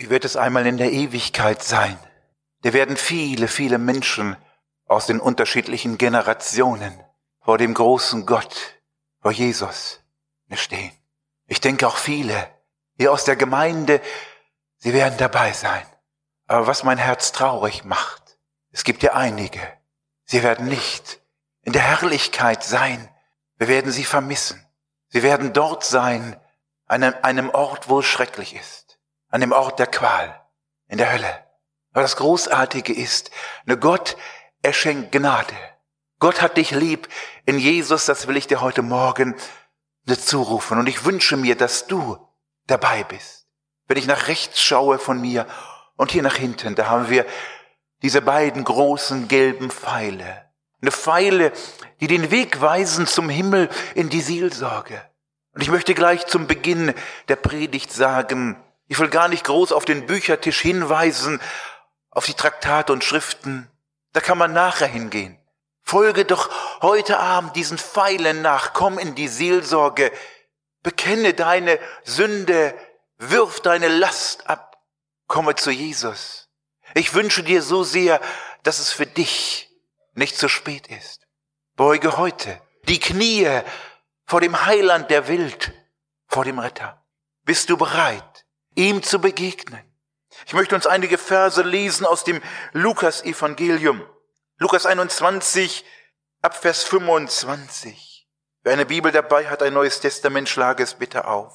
Wie 0.00 0.08
wird 0.08 0.24
es 0.24 0.34
einmal 0.34 0.66
in 0.66 0.78
der 0.78 0.92
Ewigkeit 0.92 1.62
sein? 1.62 1.98
Da 2.62 2.72
werden 2.72 2.96
viele, 2.96 3.48
viele 3.48 3.76
Menschen 3.76 4.34
aus 4.86 5.04
den 5.04 5.20
unterschiedlichen 5.20 5.98
Generationen 5.98 6.98
vor 7.42 7.58
dem 7.58 7.74
großen 7.74 8.24
Gott, 8.24 8.80
vor 9.20 9.30
Jesus 9.30 10.00
stehen. 10.54 10.92
Ich 11.48 11.60
denke 11.60 11.86
auch 11.86 11.98
viele 11.98 12.48
hier 12.96 13.12
aus 13.12 13.24
der 13.24 13.36
Gemeinde, 13.36 14.00
sie 14.78 14.94
werden 14.94 15.18
dabei 15.18 15.52
sein. 15.52 15.84
Aber 16.46 16.66
was 16.66 16.82
mein 16.82 16.96
Herz 16.96 17.32
traurig 17.32 17.84
macht, 17.84 18.38
es 18.72 18.84
gibt 18.84 19.02
ja 19.02 19.12
einige, 19.12 19.60
sie 20.24 20.42
werden 20.42 20.66
nicht 20.66 21.20
in 21.60 21.74
der 21.74 21.82
Herrlichkeit 21.82 22.64
sein. 22.64 23.06
Wir 23.58 23.68
werden 23.68 23.92
sie 23.92 24.04
vermissen. 24.04 24.66
Sie 25.08 25.22
werden 25.22 25.52
dort 25.52 25.84
sein, 25.84 26.40
an 26.86 27.02
einem 27.02 27.50
Ort, 27.50 27.90
wo 27.90 28.00
es 28.00 28.06
schrecklich 28.06 28.54
ist, 28.54 28.79
an 29.30 29.40
dem 29.40 29.52
Ort 29.52 29.78
der 29.78 29.86
Qual, 29.86 30.40
in 30.88 30.98
der 30.98 31.12
Hölle. 31.12 31.44
Aber 31.92 32.02
das 32.02 32.16
Großartige 32.16 32.92
ist, 32.92 33.30
ne 33.64 33.76
Gott, 33.76 34.16
er 34.62 34.72
schenkt 34.72 35.12
Gnade. 35.12 35.54
Gott 36.18 36.42
hat 36.42 36.56
dich 36.56 36.70
lieb 36.70 37.08
in 37.46 37.58
Jesus, 37.58 38.04
das 38.04 38.26
will 38.26 38.36
ich 38.36 38.46
dir 38.46 38.60
heute 38.60 38.82
Morgen 38.82 39.34
zurufen. 40.06 40.78
Und 40.78 40.88
ich 40.88 41.04
wünsche 41.04 41.36
mir, 41.36 41.56
dass 41.56 41.86
du 41.86 42.18
dabei 42.66 43.04
bist. 43.04 43.46
Wenn 43.86 43.96
ich 43.96 44.06
nach 44.06 44.28
rechts 44.28 44.60
schaue 44.60 44.98
von 44.98 45.20
mir 45.20 45.46
und 45.96 46.10
hier 46.10 46.22
nach 46.22 46.36
hinten, 46.36 46.74
da 46.74 46.88
haben 46.88 47.08
wir 47.10 47.26
diese 48.02 48.22
beiden 48.22 48.64
großen 48.64 49.28
gelben 49.28 49.70
Pfeile. 49.70 50.50
Eine 50.80 50.92
Pfeile, 50.92 51.52
die 52.00 52.06
den 52.06 52.30
Weg 52.30 52.60
weisen 52.60 53.06
zum 53.06 53.28
Himmel 53.28 53.68
in 53.94 54.08
die 54.08 54.20
Seelsorge. 54.20 55.02
Und 55.52 55.62
ich 55.62 55.70
möchte 55.70 55.94
gleich 55.94 56.26
zum 56.26 56.46
Beginn 56.46 56.94
der 57.28 57.36
Predigt 57.36 57.92
sagen, 57.92 58.62
ich 58.90 58.98
will 58.98 59.08
gar 59.08 59.28
nicht 59.28 59.44
groß 59.44 59.70
auf 59.70 59.84
den 59.84 60.06
Büchertisch 60.06 60.60
hinweisen, 60.60 61.40
auf 62.10 62.26
die 62.26 62.34
Traktate 62.34 62.92
und 62.92 63.04
Schriften. 63.04 63.70
Da 64.12 64.20
kann 64.20 64.36
man 64.36 64.52
nachher 64.52 64.88
hingehen. 64.88 65.38
Folge 65.84 66.24
doch 66.24 66.50
heute 66.82 67.20
Abend 67.20 67.54
diesen 67.54 67.78
Pfeilen 67.78 68.42
nach, 68.42 68.72
komm 68.72 68.98
in 68.98 69.14
die 69.14 69.28
Seelsorge, 69.28 70.10
bekenne 70.82 71.34
deine 71.34 71.78
Sünde, 72.02 72.74
wirf 73.16 73.60
deine 73.60 73.86
Last 73.86 74.50
ab, 74.50 74.82
komme 75.28 75.54
zu 75.54 75.70
Jesus. 75.70 76.48
Ich 76.94 77.14
wünsche 77.14 77.44
dir 77.44 77.62
so 77.62 77.84
sehr, 77.84 78.20
dass 78.64 78.80
es 78.80 78.90
für 78.90 79.06
dich 79.06 79.70
nicht 80.14 80.36
zu 80.36 80.48
spät 80.48 80.88
ist. 80.88 81.28
Beuge 81.76 82.16
heute 82.16 82.60
die 82.88 82.98
Knie 82.98 83.48
vor 84.26 84.40
dem 84.40 84.66
Heiland 84.66 85.12
der 85.12 85.28
Welt, 85.28 85.72
vor 86.26 86.44
dem 86.44 86.58
Retter. 86.58 87.06
Bist 87.44 87.70
du 87.70 87.76
bereit, 87.76 88.29
ihm 88.80 89.02
zu 89.02 89.20
begegnen? 89.20 89.80
Ich 90.46 90.54
möchte 90.54 90.74
uns 90.74 90.86
einige 90.86 91.18
Verse 91.18 91.62
lesen 91.62 92.06
aus 92.06 92.24
dem 92.24 92.40
Lukas-Evangelium. 92.72 94.02
Lukas 94.58 94.86
21, 94.86 95.84
Abvers 96.40 96.84
25. 96.84 98.26
Wer 98.62 98.72
eine 98.72 98.86
Bibel 98.86 99.12
dabei 99.12 99.48
hat, 99.48 99.62
ein 99.62 99.74
neues 99.74 100.00
Testament, 100.00 100.48
schlage 100.48 100.82
es 100.82 100.94
bitte 100.94 101.26
auf. 101.26 101.52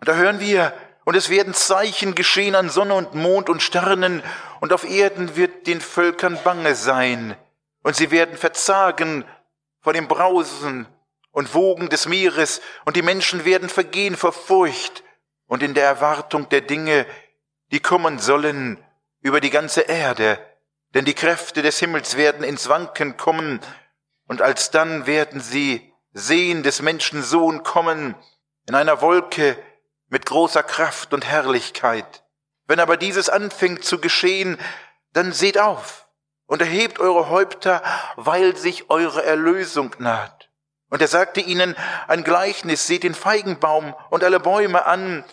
Und 0.00 0.08
da 0.08 0.14
hören 0.14 0.40
wir, 0.40 0.72
und 1.04 1.14
es 1.14 1.28
werden 1.28 1.54
Zeichen 1.54 2.14
geschehen 2.14 2.54
an 2.54 2.70
Sonne 2.70 2.94
und 2.94 3.14
Mond 3.14 3.50
und 3.50 3.62
Sternen, 3.62 4.22
und 4.60 4.72
auf 4.72 4.84
Erden 4.84 5.36
wird 5.36 5.66
den 5.66 5.80
Völkern 5.80 6.38
bange 6.42 6.74
sein, 6.74 7.36
und 7.82 7.96
sie 7.96 8.10
werden 8.10 8.36
verzagen 8.36 9.24
vor 9.80 9.92
dem 9.92 10.08
Brausen 10.08 10.86
und 11.32 11.54
Wogen 11.54 11.88
des 11.88 12.06
Meeres, 12.06 12.60
und 12.84 12.96
die 12.96 13.02
Menschen 13.02 13.44
werden 13.44 13.68
vergehen 13.68 14.16
vor 14.16 14.32
Furcht 14.32 15.02
und 15.52 15.62
in 15.62 15.74
der 15.74 15.84
Erwartung 15.84 16.48
der 16.48 16.62
Dinge, 16.62 17.04
die 17.72 17.80
kommen 17.80 18.18
sollen 18.18 18.82
über 19.20 19.38
die 19.38 19.50
ganze 19.50 19.82
Erde, 19.82 20.38
denn 20.94 21.04
die 21.04 21.12
Kräfte 21.12 21.60
des 21.60 21.78
Himmels 21.78 22.16
werden 22.16 22.42
ins 22.42 22.70
Wanken 22.70 23.18
kommen, 23.18 23.60
und 24.26 24.40
alsdann 24.40 25.06
werden 25.06 25.42
sie 25.42 25.92
sehen 26.14 26.62
des 26.62 26.80
Menschen 26.80 27.22
Sohn 27.22 27.64
kommen 27.64 28.14
in 28.66 28.74
einer 28.74 29.02
Wolke 29.02 29.58
mit 30.08 30.24
großer 30.24 30.62
Kraft 30.62 31.12
und 31.12 31.26
Herrlichkeit. 31.26 32.24
Wenn 32.66 32.80
aber 32.80 32.96
dieses 32.96 33.28
anfängt 33.28 33.84
zu 33.84 33.98
geschehen, 33.98 34.58
dann 35.12 35.32
seht 35.32 35.58
auf 35.58 36.08
und 36.46 36.62
erhebt 36.62 36.98
eure 36.98 37.28
Häupter, 37.28 37.82
weil 38.16 38.56
sich 38.56 38.88
eure 38.88 39.22
Erlösung 39.22 39.94
naht. 39.98 40.48
Und 40.88 41.02
er 41.02 41.08
sagte 41.08 41.40
ihnen 41.40 41.76
ein 42.08 42.24
Gleichnis, 42.24 42.86
seht 42.86 43.02
den 43.02 43.14
Feigenbaum 43.14 43.94
und 44.08 44.24
alle 44.24 44.40
Bäume 44.40 44.86
an, 44.86 45.26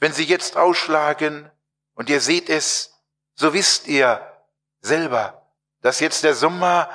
wenn 0.00 0.12
sie 0.12 0.24
jetzt 0.24 0.56
ausschlagen, 0.56 1.50
und 1.94 2.08
ihr 2.08 2.20
seht 2.20 2.48
es, 2.48 2.94
so 3.34 3.52
wisst 3.52 3.86
ihr 3.86 4.26
selber, 4.80 5.46
dass 5.82 6.00
jetzt 6.00 6.24
der 6.24 6.34
Sommer 6.34 6.88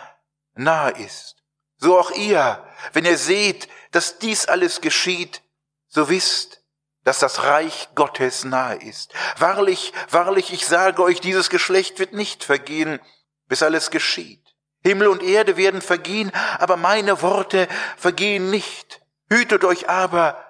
nahe 0.56 0.92
ist. 0.92 1.36
So 1.78 2.00
auch 2.00 2.12
ihr, 2.12 2.64
wenn 2.94 3.06
ihr 3.06 3.18
seht, 3.18 3.68
dass 3.92 4.18
dies 4.20 4.48
alles 4.48 4.82
geschieht, 4.82 5.42
so 5.88 6.10
wisst, 6.10 6.64
dass 7.04 7.20
das 7.20 7.44
Reich 7.44 7.90
Gottes 7.94 8.44
nahe 8.44 8.78
ist. 8.78 9.14
Wahrlich, 9.38 9.94
wahrlich, 10.10 10.52
ich 10.52 10.66
sage 10.66 11.04
euch, 11.04 11.22
dieses 11.22 11.50
Geschlecht 11.50 12.00
wird 12.00 12.14
nicht 12.14 12.44
vergehen, 12.44 13.00
bis 13.48 13.62
alles 13.62 13.92
geschieht. 13.92 14.42
Himmel 14.82 15.08
und 15.08 15.24
Erde 15.24 15.58
werden 15.58 15.82
vergehen, 15.82 16.32
aber 16.58 16.78
meine 16.78 17.22
Worte 17.22 17.68
vergehen 17.98 18.50
nicht. 18.50 19.02
Hütet 19.30 19.64
euch 19.64 19.90
aber, 19.90 20.45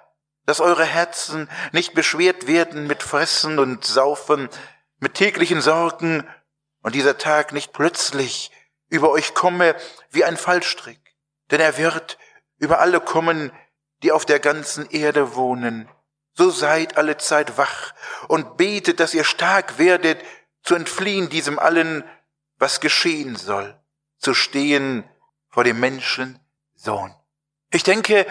dass 0.46 0.60
eure 0.60 0.84
Herzen 0.84 1.50
nicht 1.72 1.94
beschwert 1.94 2.46
werden 2.46 2.86
mit 2.86 3.02
Fressen 3.02 3.58
und 3.58 3.84
Saufen, 3.84 4.48
mit 4.98 5.14
täglichen 5.14 5.60
Sorgen 5.60 6.26
und 6.82 6.94
dieser 6.94 7.18
Tag 7.18 7.52
nicht 7.52 7.72
plötzlich 7.72 8.50
über 8.88 9.10
euch 9.10 9.34
komme 9.34 9.74
wie 10.10 10.24
ein 10.24 10.36
Fallstrick, 10.36 11.16
denn 11.50 11.60
er 11.60 11.76
wird 11.76 12.18
über 12.58 12.78
alle 12.78 13.00
kommen, 13.00 13.52
die 14.02 14.12
auf 14.12 14.24
der 14.24 14.38
ganzen 14.38 14.88
Erde 14.90 15.34
wohnen. 15.34 15.88
So 16.32 16.50
seid 16.50 16.96
alle 16.96 17.16
Zeit 17.16 17.58
wach 17.58 17.92
und 18.28 18.56
betet, 18.56 19.00
dass 19.00 19.14
ihr 19.14 19.24
stark 19.24 19.78
werdet, 19.78 20.22
zu 20.62 20.74
entfliehen 20.74 21.28
diesem 21.28 21.58
allen, 21.58 22.04
was 22.58 22.80
geschehen 22.80 23.36
soll, 23.36 23.78
zu 24.18 24.34
stehen 24.34 25.08
vor 25.48 25.64
dem 25.64 25.80
Menschen 25.80 26.38
Sohn. 26.74 27.14
Ich 27.70 27.82
denke, 27.82 28.26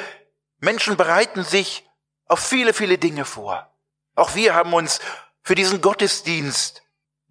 Menschen 0.60 0.98
bereiten 0.98 1.44
sich 1.44 1.88
auf 2.28 2.40
viele, 2.40 2.74
viele 2.74 2.98
Dinge 2.98 3.26
vor. 3.26 3.72
Auch 4.16 4.36
wir 4.36 4.56
haben 4.56 4.74
uns 4.74 5.00
für 5.44 5.56
diesen 5.56 5.82
Gottesdienst 5.82 6.82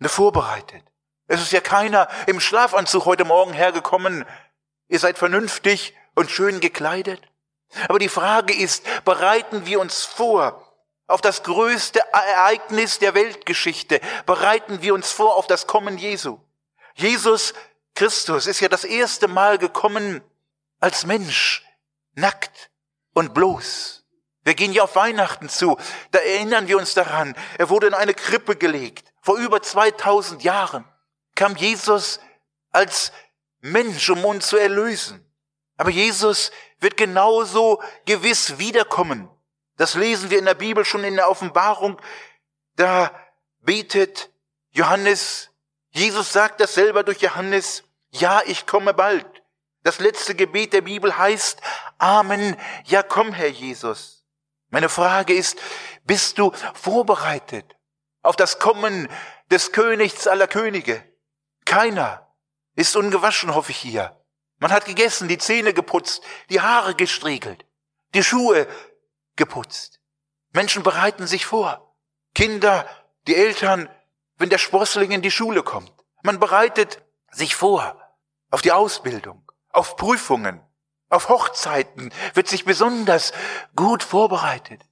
vorbereitet. 0.00 0.84
Es 1.26 1.40
ist 1.40 1.52
ja 1.52 1.60
keiner 1.60 2.08
im 2.26 2.40
Schlafanzug 2.40 3.06
heute 3.06 3.24
Morgen 3.24 3.54
hergekommen. 3.54 4.26
Ihr 4.88 4.98
seid 4.98 5.16
vernünftig 5.16 5.94
und 6.14 6.30
schön 6.30 6.60
gekleidet. 6.60 7.22
Aber 7.88 7.98
die 7.98 8.08
Frage 8.10 8.54
ist, 8.54 8.84
bereiten 9.04 9.66
wir 9.66 9.80
uns 9.80 10.04
vor 10.04 10.60
auf 11.06 11.20
das 11.20 11.42
größte 11.42 12.00
Ereignis 12.12 12.98
der 12.98 13.14
Weltgeschichte? 13.14 14.00
Bereiten 14.26 14.82
wir 14.82 14.94
uns 14.94 15.10
vor 15.10 15.36
auf 15.36 15.46
das 15.46 15.66
Kommen 15.66 15.98
Jesu? 15.98 16.38
Jesus 16.94 17.54
Christus 17.94 18.46
ist 18.46 18.60
ja 18.60 18.68
das 18.68 18.84
erste 18.84 19.28
Mal 19.28 19.58
gekommen 19.58 20.22
als 20.80 21.06
Mensch, 21.06 21.64
nackt 22.14 22.70
und 23.14 23.32
bloß. 23.34 24.03
Wir 24.44 24.54
gehen 24.54 24.72
ja 24.72 24.84
auf 24.84 24.94
Weihnachten 24.94 25.48
zu. 25.48 25.78
Da 26.10 26.18
erinnern 26.18 26.68
wir 26.68 26.76
uns 26.76 26.94
daran. 26.94 27.34
Er 27.58 27.70
wurde 27.70 27.86
in 27.86 27.94
eine 27.94 28.14
Krippe 28.14 28.56
gelegt. 28.56 29.12
Vor 29.22 29.36
über 29.38 29.62
2000 29.62 30.44
Jahren 30.44 30.84
kam 31.34 31.56
Jesus 31.56 32.20
als 32.70 33.12
Mensch, 33.60 34.10
um 34.10 34.24
uns 34.24 34.46
zu 34.48 34.58
erlösen. 34.58 35.24
Aber 35.76 35.90
Jesus 35.90 36.52
wird 36.78 36.96
genauso 36.96 37.82
gewiss 38.04 38.58
wiederkommen. 38.58 39.30
Das 39.76 39.94
lesen 39.94 40.30
wir 40.30 40.38
in 40.38 40.44
der 40.44 40.54
Bibel 40.54 40.84
schon 40.84 41.02
in 41.02 41.16
der 41.16 41.30
Offenbarung. 41.30 42.00
Da 42.76 43.10
betet 43.60 44.30
Johannes. 44.70 45.50
Jesus 45.90 46.32
sagt 46.32 46.60
das 46.60 46.74
selber 46.74 47.02
durch 47.02 47.22
Johannes. 47.22 47.84
Ja, 48.10 48.42
ich 48.44 48.66
komme 48.66 48.94
bald. 48.94 49.26
Das 49.82 49.98
letzte 49.98 50.34
Gebet 50.34 50.72
der 50.72 50.82
Bibel 50.82 51.16
heißt 51.16 51.60
Amen. 51.98 52.56
Ja, 52.84 53.02
komm, 53.02 53.32
Herr 53.32 53.48
Jesus. 53.48 54.13
Meine 54.74 54.88
Frage 54.88 55.34
ist, 55.34 55.56
bist 56.02 56.36
du 56.36 56.50
vorbereitet 56.74 57.76
auf 58.22 58.34
das 58.34 58.58
Kommen 58.58 59.08
des 59.48 59.70
Königs 59.70 60.26
aller 60.26 60.48
Könige? 60.48 61.00
Keiner 61.64 62.34
ist 62.74 62.96
ungewaschen, 62.96 63.54
hoffe 63.54 63.70
ich 63.70 63.76
hier. 63.76 64.20
Man 64.58 64.72
hat 64.72 64.84
gegessen, 64.84 65.28
die 65.28 65.38
Zähne 65.38 65.74
geputzt, 65.74 66.24
die 66.50 66.60
Haare 66.60 66.96
gestriegelt, 66.96 67.64
die 68.14 68.24
Schuhe 68.24 68.66
geputzt. 69.36 70.00
Menschen 70.50 70.82
bereiten 70.82 71.28
sich 71.28 71.46
vor. 71.46 71.96
Kinder, 72.34 72.84
die 73.28 73.36
Eltern, 73.36 73.88
wenn 74.38 74.50
der 74.50 74.58
Sprossling 74.58 75.12
in 75.12 75.22
die 75.22 75.30
Schule 75.30 75.62
kommt. 75.62 75.92
Man 76.24 76.40
bereitet 76.40 77.00
sich 77.30 77.54
vor 77.54 77.96
auf 78.50 78.60
die 78.60 78.72
Ausbildung, 78.72 79.48
auf 79.70 79.94
Prüfungen, 79.94 80.66
auf 81.14 81.28
Hochzeiten 81.28 82.12
wird 82.34 82.48
sich 82.48 82.64
besonders 82.64 83.32
gut 83.74 84.02
vorbereitet. 84.02 84.82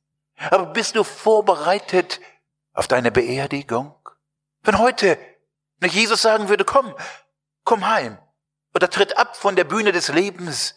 Aber 0.51 0.67
bist 0.67 0.97
du 0.97 1.05
vorbereitet 1.05 2.21
auf 2.73 2.89
deine 2.89 3.11
Beerdigung? 3.11 3.95
Wenn 4.63 4.79
heute 4.79 5.19
Jesus 5.83 6.23
sagen 6.23 6.49
würde, 6.49 6.65
komm, 6.65 6.95
komm 7.65 7.87
heim 7.87 8.19
oder 8.75 8.89
tritt 8.89 9.19
ab 9.19 9.37
von 9.37 9.57
der 9.57 9.65
Bühne 9.65 9.93
des 9.93 10.09
Lebens, 10.09 10.77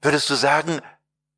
würdest 0.00 0.28
du 0.30 0.34
sagen, 0.34 0.80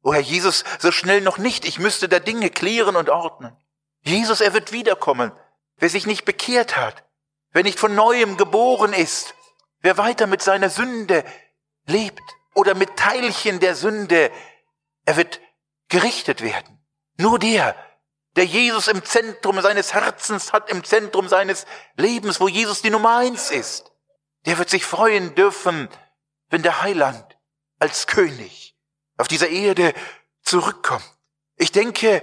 oh 0.03 0.15
Herr 0.15 0.21
Jesus, 0.21 0.65
so 0.79 0.93
schnell 0.93 1.21
noch 1.21 1.39
nicht, 1.39 1.65
ich 1.65 1.79
müsste 1.79 2.09
da 2.09 2.21
Dinge 2.21 2.51
klären 2.51 2.97
und 2.97 3.11
ordnen. 3.11 3.57
Jesus, 4.03 4.41
er 4.41 4.55
wird 4.55 4.73
wiederkommen. 4.73 5.33
Wer 5.77 5.91
sich 5.91 6.07
nicht 6.07 6.25
bekehrt 6.25 6.77
hat, 6.77 7.05
wer 7.53 7.65
nicht 7.65 7.79
von 7.79 7.95
neuem 7.95 8.37
geboren 8.37 8.93
ist, 8.93 9.35
wer 9.81 9.99
weiter 9.99 10.27
mit 10.27 10.41
seiner 10.43 10.71
Sünde 10.71 11.25
lebt 11.87 12.23
oder 12.55 12.75
mit 12.75 12.97
Teilchen 12.97 13.61
der 13.61 13.75
Sünde, 13.75 14.31
er 15.05 15.17
wird 15.17 15.41
gerichtet 15.89 16.43
werden. 16.43 16.79
Nur 17.17 17.39
der, 17.39 17.77
der 18.37 18.45
Jesus 18.45 18.89
im 18.89 19.05
Zentrum 19.05 19.61
seines 19.61 19.95
Herzens 19.95 20.53
hat, 20.53 20.71
im 20.71 20.85
Zentrum 20.85 21.29
seines 21.29 21.67
Lebens, 21.97 22.41
wo 22.41 22.49
Jesus 22.49 22.83
die 22.83 22.91
Nummer 22.91 23.19
eins 23.19 23.51
ist, 23.51 23.93
der 24.47 24.59
wird 24.59 24.71
sich 24.71 24.85
freuen 24.85 25.35
dürfen, 25.35 25.89
wenn 26.49 26.63
der 26.63 26.83
Heiland 26.83 27.39
als 27.79 28.07
König 28.07 28.77
auf 29.17 29.29
dieser 29.29 29.49
Erde 29.49 29.93
zurückkommt. 30.43 31.05
Ich 31.57 31.73
denke, 31.73 32.23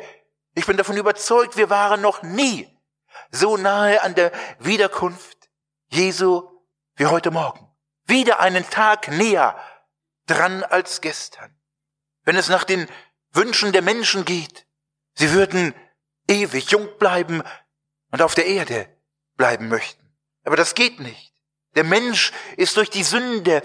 ich 0.56 0.65
bin 0.65 0.77
davon 0.77 0.97
überzeugt, 0.97 1.57
wir 1.57 1.69
waren 1.69 2.01
noch 2.01 2.24
nie 2.24 2.68
so 3.31 3.57
nahe 3.57 4.01
an 4.01 4.15
der 4.15 4.31
Wiederkunft 4.59 5.50
Jesu 5.89 6.50
wie 6.95 7.06
heute 7.06 7.31
Morgen. 7.31 7.69
Wieder 8.06 8.39
einen 8.39 8.68
Tag 8.69 9.09
näher 9.09 9.56
dran 10.27 10.63
als 10.63 11.01
gestern. 11.01 11.56
Wenn 12.24 12.35
es 12.35 12.50
nach 12.50 12.63
den 12.63 12.88
Wünschen 13.31 13.71
der 13.71 13.81
Menschen 13.81 14.25
geht, 14.25 14.65
sie 15.15 15.31
würden 15.31 15.74
ewig 16.27 16.71
jung 16.71 16.89
bleiben 17.00 17.41
und 18.12 18.21
auf 18.21 18.35
der 18.35 18.45
Erde 18.45 18.88
bleiben 19.35 19.69
möchten. 19.69 20.06
Aber 20.44 20.56
das 20.56 20.75
geht 20.75 21.00
nicht. 21.00 21.33
Der 21.75 21.83
Mensch 21.83 22.31
ist 22.57 22.77
durch 22.77 22.89
die 22.89 23.03
Sünde 23.03 23.62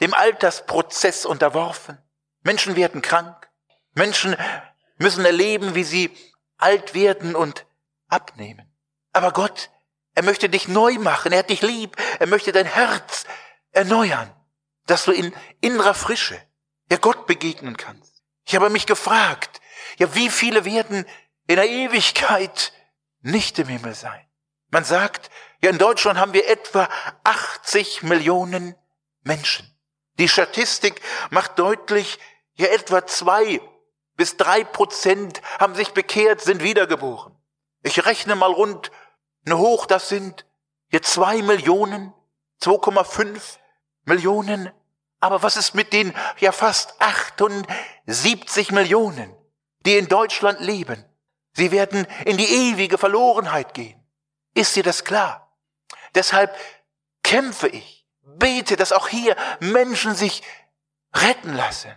dem 0.00 0.14
Altersprozess 0.14 1.24
unterworfen. 1.24 1.98
Menschen 2.42 2.76
werden 2.76 3.02
krank. 3.02 3.48
Menschen 3.94 4.36
müssen 4.98 5.24
erleben, 5.24 5.74
wie 5.74 5.84
sie 5.84 6.16
alt 6.58 6.94
werden 6.94 7.34
und 7.34 7.66
abnehmen. 8.08 8.70
Aber 9.12 9.32
Gott, 9.32 9.70
er 10.14 10.24
möchte 10.24 10.48
dich 10.48 10.68
neu 10.68 10.94
machen. 10.94 11.32
Er 11.32 11.40
hat 11.40 11.50
dich 11.50 11.62
lieb. 11.62 11.96
Er 12.18 12.26
möchte 12.26 12.52
dein 12.52 12.66
Herz 12.66 13.24
erneuern, 13.72 14.34
dass 14.86 15.04
du 15.04 15.12
in 15.12 15.34
innerer 15.60 15.94
Frische 15.94 16.40
der 16.90 16.98
Gott 16.98 17.26
begegnen 17.26 17.76
kannst. 17.76 18.22
Ich 18.44 18.54
habe 18.54 18.70
mich 18.70 18.86
gefragt, 18.86 19.60
ja, 19.98 20.14
wie 20.14 20.30
viele 20.30 20.64
werden 20.64 21.06
in 21.46 21.56
der 21.56 21.68
Ewigkeit 21.68 22.72
nicht 23.20 23.58
im 23.58 23.68
Himmel 23.68 23.94
sein? 23.94 24.26
Man 24.70 24.84
sagt, 24.84 25.30
ja, 25.62 25.70
in 25.70 25.78
Deutschland 25.78 26.18
haben 26.18 26.34
wir 26.34 26.48
etwa 26.48 26.88
80 27.24 28.02
Millionen 28.02 28.74
Menschen. 29.22 29.70
Die 30.18 30.28
Statistik 30.28 31.00
macht 31.30 31.58
deutlich, 31.58 32.18
ja, 32.54 32.66
etwa 32.66 33.06
zwei 33.06 33.60
bis 34.16 34.36
drei 34.36 34.62
Prozent 34.62 35.42
haben 35.58 35.74
sich 35.74 35.90
bekehrt, 35.90 36.40
sind 36.40 36.62
wiedergeboren. 36.62 37.36
Ich 37.82 38.04
rechne 38.06 38.36
mal 38.36 38.52
rund 38.52 38.90
ne 39.44 39.58
hoch, 39.58 39.86
das 39.86 40.08
sind 40.08 40.46
jetzt 40.90 41.12
zwei 41.12 41.42
Millionen, 41.42 42.12
2,5 42.62 43.58
Millionen. 44.04 44.70
Aber 45.20 45.42
was 45.42 45.56
ist 45.56 45.74
mit 45.74 45.92
den 45.92 46.12
ja 46.38 46.52
fast 46.52 47.00
78 47.00 48.72
Millionen, 48.72 49.34
die 49.86 49.96
in 49.96 50.08
Deutschland 50.08 50.60
leben? 50.60 51.04
Sie 51.52 51.70
werden 51.70 52.06
in 52.24 52.36
die 52.36 52.72
ewige 52.72 52.98
Verlorenheit 52.98 53.74
gehen. 53.74 54.00
Ist 54.54 54.76
dir 54.76 54.82
das 54.82 55.04
klar? 55.04 55.56
Deshalb 56.14 56.54
kämpfe 57.22 57.68
ich, 57.68 58.06
bete, 58.22 58.76
dass 58.76 58.92
auch 58.92 59.08
hier 59.08 59.36
Menschen 59.60 60.14
sich 60.14 60.42
retten 61.14 61.54
lassen. 61.54 61.94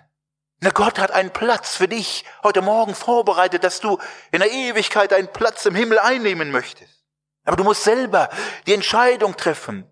Na, 0.59 0.71
Gott 0.71 0.98
hat 0.98 1.12
einen 1.12 1.31
Platz 1.31 1.75
für 1.75 1.88
dich 1.88 2.25
heute 2.42 2.62
Morgen 2.62 2.95
vorbereitet, 2.95 3.63
dass 3.63 3.80
du 3.80 4.00
in 4.31 4.39
der 4.39 4.51
Ewigkeit 4.51 5.13
einen 5.13 5.31
Platz 5.31 5.65
im 5.65 5.75
Himmel 5.75 6.00
einnehmen 6.00 6.51
möchtest. 6.51 7.04
Aber 7.45 7.57
du 7.57 7.63
musst 7.63 7.83
selber 7.83 8.30
die 8.65 8.74
Entscheidung 8.74 9.38
treffen. 9.38 9.88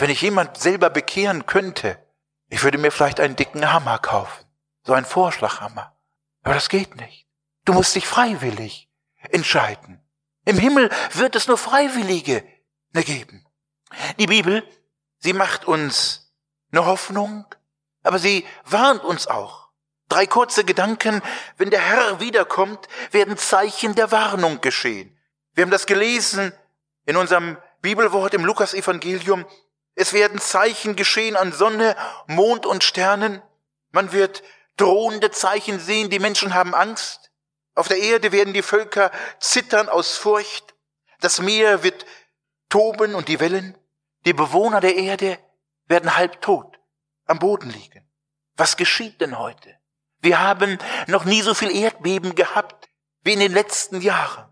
Wenn 0.00 0.08
ich 0.08 0.22
jemand 0.22 0.56
selber 0.56 0.88
bekehren 0.88 1.44
könnte, 1.44 1.98
ich 2.48 2.62
würde 2.62 2.78
mir 2.78 2.90
vielleicht 2.90 3.20
einen 3.20 3.36
dicken 3.36 3.70
Hammer 3.70 3.98
kaufen. 3.98 4.46
So 4.82 4.94
einen 4.94 5.04
Vorschlaghammer. 5.04 5.94
Aber 6.42 6.54
das 6.54 6.70
geht 6.70 6.96
nicht. 6.96 7.26
Du 7.66 7.74
musst 7.74 7.94
dich 7.94 8.06
freiwillig 8.06 8.88
entscheiden. 9.28 10.02
Im 10.46 10.56
Himmel 10.56 10.88
wird 11.12 11.36
es 11.36 11.48
nur 11.48 11.58
Freiwillige 11.58 12.42
geben. 12.94 13.46
Die 14.18 14.26
Bibel, 14.26 14.66
sie 15.18 15.34
macht 15.34 15.66
uns 15.66 16.32
eine 16.72 16.86
Hoffnung, 16.86 17.44
aber 18.02 18.18
sie 18.18 18.46
warnt 18.64 19.04
uns 19.04 19.26
auch. 19.26 19.68
Drei 20.08 20.26
kurze 20.26 20.64
Gedanken. 20.64 21.20
Wenn 21.58 21.68
der 21.68 21.82
Herr 21.82 22.20
wiederkommt, 22.20 22.88
werden 23.10 23.36
Zeichen 23.36 23.94
der 23.94 24.10
Warnung 24.10 24.62
geschehen. 24.62 25.14
Wir 25.52 25.62
haben 25.62 25.70
das 25.70 25.84
gelesen 25.84 26.54
in 27.04 27.16
unserem 27.16 27.58
Bibelwort 27.82 28.32
im 28.32 28.46
Lukas-Evangelium. 28.46 29.44
Es 29.94 30.12
werden 30.12 30.38
Zeichen 30.40 30.96
geschehen 30.96 31.36
an 31.36 31.52
Sonne, 31.52 31.96
Mond 32.26 32.66
und 32.66 32.84
Sternen. 32.84 33.42
Man 33.90 34.12
wird 34.12 34.42
drohende 34.76 35.30
Zeichen 35.30 35.78
sehen. 35.78 36.10
Die 36.10 36.18
Menschen 36.18 36.54
haben 36.54 36.74
Angst. 36.74 37.30
Auf 37.74 37.88
der 37.88 37.98
Erde 37.98 38.32
werden 38.32 38.54
die 38.54 38.62
Völker 38.62 39.10
zittern 39.38 39.88
aus 39.88 40.16
Furcht. 40.16 40.74
Das 41.20 41.40
Meer 41.40 41.82
wird 41.82 42.06
toben 42.68 43.14
und 43.14 43.28
die 43.28 43.40
Wellen. 43.40 43.76
Die 44.26 44.32
Bewohner 44.32 44.80
der 44.80 44.96
Erde 44.96 45.38
werden 45.86 46.16
halb 46.16 46.40
tot 46.40 46.78
am 47.26 47.38
Boden 47.38 47.70
liegen. 47.70 48.08
Was 48.56 48.76
geschieht 48.76 49.20
denn 49.20 49.38
heute? 49.38 49.76
Wir 50.20 50.40
haben 50.40 50.78
noch 51.06 51.24
nie 51.24 51.40
so 51.42 51.54
viel 51.54 51.74
Erdbeben 51.74 52.34
gehabt 52.34 52.88
wie 53.22 53.32
in 53.32 53.40
den 53.40 53.52
letzten 53.52 54.00
Jahren. 54.00 54.46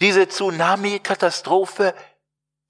Diese 0.00 0.28
Tsunami-Katastrophe, 0.28 1.94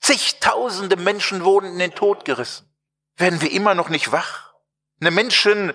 zigtausende 0.00 0.96
Menschen 0.96 1.44
wurden 1.44 1.72
in 1.72 1.78
den 1.78 1.94
Tod 1.94 2.24
gerissen. 2.24 2.72
Werden 3.16 3.40
wir 3.40 3.52
immer 3.52 3.74
noch 3.74 3.88
nicht 3.88 4.12
wach? 4.12 4.54
Ne 4.98 5.10
Menschen 5.10 5.72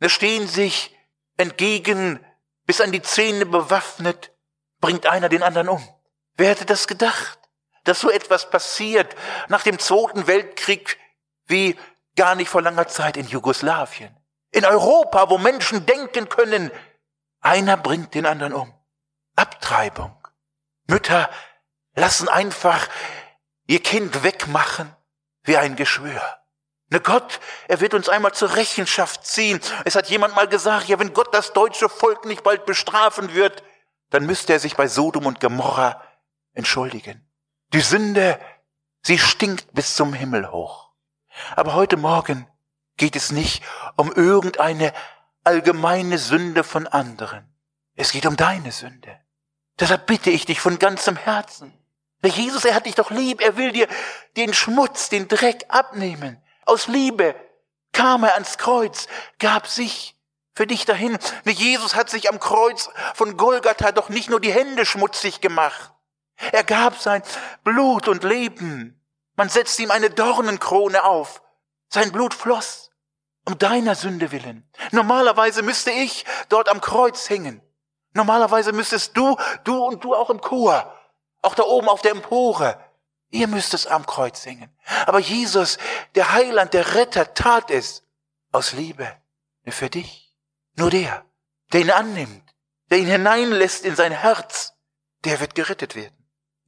ne 0.00 0.08
stehen 0.08 0.48
sich 0.48 0.96
entgegen, 1.36 2.24
bis 2.66 2.80
an 2.80 2.92
die 2.92 3.02
Zähne 3.02 3.46
bewaffnet, 3.46 4.32
bringt 4.80 5.06
einer 5.06 5.28
den 5.28 5.42
anderen 5.42 5.68
um. 5.68 5.88
Wer 6.36 6.50
hätte 6.50 6.66
das 6.66 6.86
gedacht? 6.86 7.38
Dass 7.84 8.00
so 8.00 8.10
etwas 8.10 8.50
passiert 8.50 9.14
nach 9.48 9.62
dem 9.62 9.78
Zweiten 9.78 10.26
Weltkrieg 10.26 10.98
wie 11.46 11.76
gar 12.16 12.34
nicht 12.34 12.48
vor 12.48 12.62
langer 12.62 12.88
Zeit 12.88 13.16
in 13.16 13.26
Jugoslawien. 13.26 14.16
In 14.50 14.64
Europa, 14.64 15.30
wo 15.30 15.38
Menschen 15.38 15.86
denken 15.86 16.28
können, 16.28 16.70
einer 17.40 17.76
bringt 17.76 18.14
den 18.14 18.26
anderen 18.26 18.52
um. 18.52 18.72
Abtreibung. 19.34 20.16
Mütter 20.86 21.30
lassen 21.94 22.28
einfach 22.28 22.88
ihr 23.72 23.82
Kind 23.82 24.22
wegmachen 24.22 24.94
wie 25.44 25.56
ein 25.56 25.76
Geschwür. 25.76 26.20
Ne 26.90 27.00
Gott, 27.00 27.40
er 27.68 27.80
wird 27.80 27.94
uns 27.94 28.10
einmal 28.10 28.34
zur 28.34 28.54
Rechenschaft 28.54 29.26
ziehen. 29.26 29.60
Es 29.86 29.96
hat 29.96 30.10
jemand 30.10 30.36
mal 30.36 30.46
gesagt, 30.46 30.88
ja, 30.88 30.98
wenn 30.98 31.14
Gott 31.14 31.32
das 31.34 31.54
deutsche 31.54 31.88
Volk 31.88 32.26
nicht 32.26 32.42
bald 32.42 32.66
bestrafen 32.66 33.32
wird, 33.32 33.62
dann 34.10 34.26
müsste 34.26 34.52
er 34.52 34.58
sich 34.58 34.76
bei 34.76 34.88
Sodom 34.88 35.24
und 35.24 35.40
Gomorra 35.40 36.02
entschuldigen. 36.52 37.26
Die 37.72 37.80
Sünde, 37.80 38.38
sie 39.00 39.18
stinkt 39.18 39.72
bis 39.72 39.96
zum 39.96 40.12
Himmel 40.12 40.52
hoch. 40.52 40.90
Aber 41.56 41.72
heute 41.72 41.96
Morgen 41.96 42.46
geht 42.98 43.16
es 43.16 43.32
nicht 43.32 43.62
um 43.96 44.12
irgendeine 44.12 44.92
allgemeine 45.44 46.18
Sünde 46.18 46.62
von 46.62 46.86
anderen. 46.86 47.50
Es 47.94 48.12
geht 48.12 48.26
um 48.26 48.36
deine 48.36 48.70
Sünde. 48.70 49.18
Deshalb 49.80 50.06
bitte 50.06 50.28
ich 50.28 50.44
dich 50.44 50.60
von 50.60 50.78
ganzem 50.78 51.16
Herzen. 51.16 51.72
Jesus, 52.28 52.64
er 52.64 52.74
hat 52.74 52.86
dich 52.86 52.94
doch 52.94 53.10
lieb. 53.10 53.40
Er 53.40 53.56
will 53.56 53.72
dir 53.72 53.88
den 54.36 54.54
Schmutz, 54.54 55.08
den 55.08 55.28
Dreck 55.28 55.64
abnehmen. 55.68 56.42
Aus 56.64 56.86
Liebe 56.86 57.34
kam 57.92 58.24
er 58.24 58.34
ans 58.34 58.58
Kreuz, 58.58 59.08
gab 59.38 59.66
sich 59.66 60.16
für 60.54 60.66
dich 60.66 60.84
dahin. 60.84 61.18
Jesus 61.44 61.94
hat 61.94 62.10
sich 62.10 62.30
am 62.30 62.38
Kreuz 62.38 62.90
von 63.14 63.36
Golgatha 63.36 63.92
doch 63.92 64.08
nicht 64.08 64.30
nur 64.30 64.40
die 64.40 64.52
Hände 64.52 64.86
schmutzig 64.86 65.40
gemacht. 65.40 65.92
Er 66.52 66.64
gab 66.64 67.00
sein 67.00 67.22
Blut 67.64 68.08
und 68.08 68.24
Leben. 68.24 69.00
Man 69.36 69.48
setzt 69.48 69.78
ihm 69.78 69.90
eine 69.90 70.10
Dornenkrone 70.10 71.04
auf. 71.04 71.42
Sein 71.88 72.12
Blut 72.12 72.34
floss 72.34 72.90
um 73.44 73.58
deiner 73.58 73.94
Sünde 73.94 74.30
willen. 74.30 74.68
Normalerweise 74.92 75.62
müsste 75.62 75.90
ich 75.90 76.24
dort 76.48 76.68
am 76.68 76.80
Kreuz 76.80 77.28
hängen. 77.28 77.60
Normalerweise 78.14 78.72
müsstest 78.72 79.16
du, 79.16 79.36
du 79.64 79.82
und 79.84 80.04
du 80.04 80.14
auch 80.14 80.30
im 80.30 80.40
Chor, 80.40 80.94
auch 81.42 81.54
da 81.54 81.64
oben 81.64 81.88
auf 81.88 82.02
der 82.02 82.12
Empore. 82.12 82.82
Ihr 83.30 83.48
müsst 83.48 83.74
es 83.74 83.86
am 83.86 84.06
Kreuz 84.06 84.44
hängen. 84.46 84.74
Aber 85.06 85.18
Jesus, 85.18 85.78
der 86.14 86.32
Heiland, 86.32 86.74
der 86.74 86.94
Retter, 86.94 87.34
tat 87.34 87.70
es 87.70 88.02
aus 88.52 88.72
Liebe 88.72 89.10
für 89.66 89.90
dich. 89.90 90.34
Nur 90.76 90.90
der, 90.90 91.24
der 91.72 91.80
ihn 91.80 91.90
annimmt, 91.90 92.54
der 92.90 92.98
ihn 92.98 93.06
hineinlässt 93.06 93.84
in 93.84 93.96
sein 93.96 94.12
Herz, 94.12 94.74
der 95.24 95.40
wird 95.40 95.54
gerettet 95.54 95.94
werden. 95.94 96.16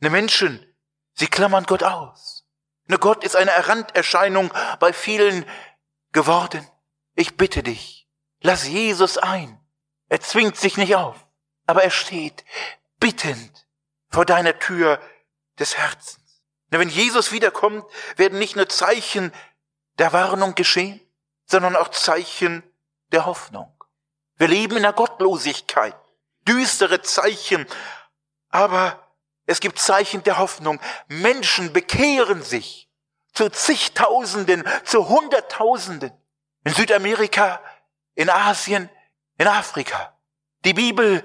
Ne 0.01 0.11
Menschen, 0.11 0.67
Sie 1.15 1.29
klammern 1.29 1.65
Gott 1.65 1.83
aus. 1.83 2.45
Nur 2.87 2.99
Gott 2.99 3.25
ist 3.25 3.37
eine 3.37 3.69
Randerscheinung 3.69 4.53
bei 4.81 4.93
vielen 4.93 5.47
geworden. 6.13 6.67
Ich 7.15 7.37
bitte 7.37 7.63
dich, 7.63 8.09
lass 8.41 8.67
Jesus 8.67 9.17
ein. 9.17 9.61
Er 10.09 10.21
zwingt 10.21 10.57
sich 10.57 10.77
nicht 10.77 10.97
auf, 10.97 11.27
aber 11.67 11.85
er 11.85 11.91
steht 11.91 12.45
bittend 12.99 13.64
vor 14.15 14.25
deiner 14.25 14.57
Tür 14.61 15.01
des 15.59 15.77
Herzens. 15.77 16.41
Und 16.71 16.79
wenn 16.79 16.89
Jesus 16.89 17.33
wiederkommt, 17.33 17.85
werden 18.17 18.39
nicht 18.39 18.55
nur 18.55 18.69
Zeichen 18.69 19.33
der 19.99 20.13
Warnung 20.13 20.55
geschehen, 20.55 21.01
sondern 21.47 21.75
auch 21.75 21.89
Zeichen 21.89 22.63
der 23.11 23.27
Hoffnung. 23.27 23.73
Wir 24.37 24.47
leben 24.47 24.77
in 24.77 24.85
der 24.85 24.93
Gottlosigkeit, 24.93 25.97
düstere 26.47 27.03
Zeichen, 27.03 27.67
aber 28.51 29.05
es 29.47 29.59
gibt 29.59 29.81
Zeichen 29.81 30.23
der 30.23 30.39
Hoffnung. 30.39 30.81
Menschen 31.09 31.73
bekehren 31.73 32.43
sich 32.43 32.89
zu 33.33 33.51
zigtausenden, 33.51 34.65
zu 34.85 35.09
hunderttausenden. 35.09 36.13
In 36.63 36.73
Südamerika, 36.73 37.61
in 38.15 38.31
Asien, 38.31 38.89
in 39.39 39.49
Afrika. 39.49 40.17
Die 40.65 40.73
Bibel 40.73 41.25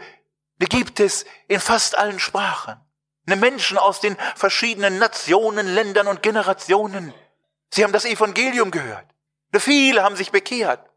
die 0.59 0.65
gibt 0.65 0.99
es 0.99 1.25
in 1.47 1.59
fast 1.59 1.97
allen 1.97 2.19
Sprachen. 2.19 2.79
Menschen 3.25 3.77
aus 3.77 3.99
den 3.99 4.17
verschiedenen 4.35 4.97
Nationen, 4.97 5.67
Ländern 5.67 6.07
und 6.07 6.23
Generationen. 6.23 7.13
Sie 7.71 7.83
haben 7.83 7.93
das 7.93 8.05
Evangelium 8.05 8.71
gehört. 8.71 9.05
Viele 9.53 10.03
haben 10.03 10.15
sich 10.15 10.31
bekehrt. 10.31 10.89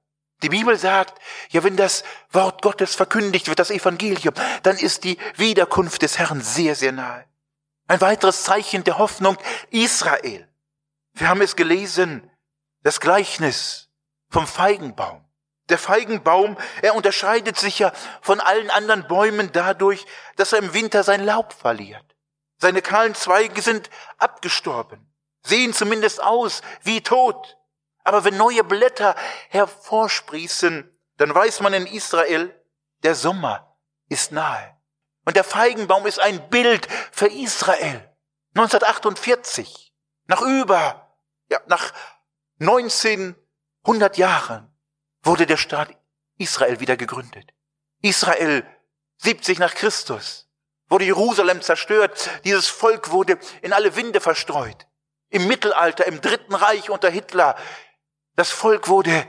Die 0.43 0.49
Bibel 0.49 0.77
sagt, 0.77 1.21
ja, 1.51 1.63
wenn 1.63 1.77
das 1.77 2.05
Wort 2.31 2.63
Gottes 2.63 2.95
verkündigt 2.95 3.49
wird, 3.49 3.59
das 3.59 3.71
Evangelium, 3.71 4.35
dann 4.63 4.77
ist 4.77 5.05
die 5.05 5.19
Wiederkunft 5.37 6.03
des 6.03 6.19
Herrn 6.19 6.41
sehr, 6.41 6.75
sehr 6.75 6.93
nahe. 6.93 7.25
Ein 7.87 8.01
weiteres 8.01 8.43
Zeichen 8.43 8.85
der 8.85 8.99
Hoffnung 8.99 9.37
Israel. 9.71 10.49
Wir 11.15 11.29
haben 11.29 11.43
es 11.43 11.55
gelesen, 11.55 12.29
das 12.83 12.99
Gleichnis 12.99 13.91
vom 14.31 14.47
Feigenbaum. 14.47 15.25
Der 15.73 15.79
Feigenbaum, 15.79 16.59
er 16.83 16.95
unterscheidet 16.95 17.59
sich 17.59 17.79
ja 17.79 17.95
von 18.21 18.41
allen 18.41 18.69
anderen 18.69 19.09
Bäumen 19.09 19.53
dadurch, 19.53 20.05
dass 20.37 20.53
er 20.53 20.59
im 20.59 20.75
Winter 20.75 21.03
sein 21.03 21.25
Laub 21.25 21.55
verliert. 21.55 22.05
Seine 22.59 22.83
kahlen 22.83 23.15
Zweige 23.15 23.63
sind 23.63 23.89
abgestorben, 24.19 25.11
sehen 25.43 25.73
zumindest 25.73 26.23
aus 26.23 26.61
wie 26.83 27.01
tot. 27.01 27.57
Aber 28.05 28.23
wenn 28.25 28.37
neue 28.37 28.65
Blätter 28.65 29.17
hervorsprießen, 29.49 30.95
dann 31.17 31.35
weiß 31.35 31.61
man 31.61 31.73
in 31.73 31.87
Israel, 31.87 32.55
der 33.03 33.15
Sommer 33.15 33.79
ist 34.11 34.31
nahe. 34.31 34.77
Und 35.25 35.37
der 35.37 35.45
Feigenbaum 35.45 36.05
ist 36.05 36.21
ein 36.21 36.51
Bild 36.51 36.87
für 37.13 37.29
Israel. 37.29 38.15
1948, 38.57 39.95
nach 40.27 40.43
über, 40.43 41.17
ja, 41.49 41.61
nach 41.67 41.95
1900 42.61 44.19
Jahren, 44.19 44.72
wurde 45.23 45.47
der 45.47 45.57
Staat 45.57 45.97
Israel 46.39 46.81
wieder 46.81 46.97
gegründet. 46.97 47.53
Israel 48.01 48.67
70 49.19 49.59
nach 49.59 49.75
Christus 49.75 50.49
wurde 50.89 51.05
Jerusalem 51.05 51.63
zerstört. 51.63 52.31
Dieses 52.45 52.69
Volk 52.69 53.11
wurde 53.11 53.39
in 53.63 53.73
alle 53.73 53.97
Winde 53.97 54.21
verstreut. 54.21 54.87
Im 55.31 55.47
Mittelalter, 55.47 56.07
im 56.07 56.21
Dritten 56.21 56.55
Reich 56.55 56.91
unter 56.91 57.09
Hitler, 57.09 57.57
das 58.37 58.51
Volk 58.51 58.89
wurde 58.89 59.29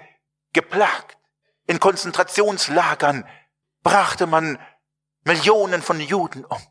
geplagt. 0.52 1.18
In 1.66 1.80
Konzentrationslagern 1.80 3.28
brachte 3.84 4.28
man 4.28 4.60
Millionen 5.24 5.82
von 5.82 6.00
Juden 6.00 6.44
um. 6.44 6.62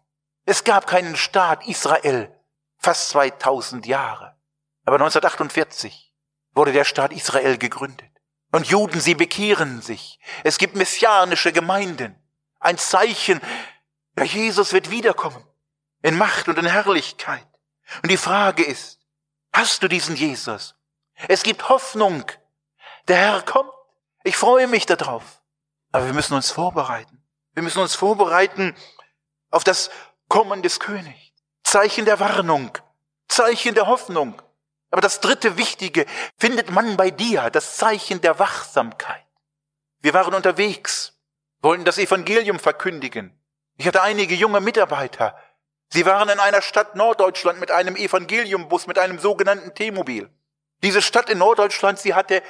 Es 0.44 0.64
gab 0.64 0.86
keinen 0.86 1.16
Staat 1.16 1.66
Israel, 1.66 2.34
fast 2.76 3.10
2000 3.10 3.86
Jahre. 3.86 4.36
Aber 4.84 4.96
1948 4.96 6.12
wurde 6.52 6.72
der 6.72 6.84
Staat 6.84 7.12
Israel 7.12 7.56
gegründet. 7.56 8.11
Und 8.52 8.68
Juden, 8.68 9.00
sie 9.00 9.14
bekehren 9.14 9.80
sich. 9.80 10.20
Es 10.44 10.58
gibt 10.58 10.76
messianische 10.76 11.52
Gemeinden. 11.52 12.14
Ein 12.60 12.78
Zeichen, 12.78 13.40
der 14.16 14.26
Jesus 14.26 14.72
wird 14.72 14.90
wiederkommen. 14.90 15.44
In 16.02 16.18
Macht 16.18 16.48
und 16.48 16.58
in 16.58 16.66
Herrlichkeit. 16.66 17.46
Und 18.02 18.10
die 18.10 18.16
Frage 18.16 18.62
ist, 18.62 19.00
hast 19.52 19.82
du 19.82 19.88
diesen 19.88 20.16
Jesus? 20.16 20.74
Es 21.28 21.42
gibt 21.42 21.68
Hoffnung. 21.68 22.24
Der 23.08 23.16
Herr 23.16 23.42
kommt. 23.42 23.72
Ich 24.22 24.36
freue 24.36 24.68
mich 24.68 24.86
darauf. 24.86 25.42
Aber 25.90 26.06
wir 26.06 26.12
müssen 26.12 26.34
uns 26.34 26.50
vorbereiten. 26.50 27.24
Wir 27.54 27.62
müssen 27.62 27.80
uns 27.80 27.94
vorbereiten 27.94 28.76
auf 29.50 29.64
das 29.64 29.90
Kommen 30.28 30.62
des 30.62 30.78
Königs. 30.78 31.32
Zeichen 31.64 32.04
der 32.04 32.20
Warnung. 32.20 32.76
Zeichen 33.28 33.74
der 33.74 33.86
Hoffnung. 33.86 34.40
Aber 34.92 35.00
das 35.00 35.20
dritte 35.20 35.56
Wichtige 35.56 36.04
findet 36.38 36.70
man 36.70 36.98
bei 36.98 37.10
dir, 37.10 37.48
das 37.50 37.78
Zeichen 37.78 38.20
der 38.20 38.38
Wachsamkeit. 38.38 39.26
Wir 40.02 40.12
waren 40.12 40.34
unterwegs, 40.34 41.18
wollten 41.62 41.86
das 41.86 41.96
Evangelium 41.96 42.58
verkündigen. 42.58 43.36
Ich 43.78 43.86
hatte 43.86 44.02
einige 44.02 44.34
junge 44.34 44.60
Mitarbeiter. 44.60 45.34
Sie 45.88 46.04
waren 46.04 46.28
in 46.28 46.38
einer 46.38 46.60
Stadt 46.60 46.94
Norddeutschland 46.94 47.58
mit 47.58 47.70
einem 47.70 47.96
Evangeliumbus, 47.96 48.86
mit 48.86 48.98
einem 48.98 49.18
sogenannten 49.18 49.74
T-Mobil. 49.74 50.30
Diese 50.82 51.00
Stadt 51.00 51.30
in 51.30 51.38
Norddeutschland, 51.38 51.98
sie 51.98 52.12
hatte 52.12 52.42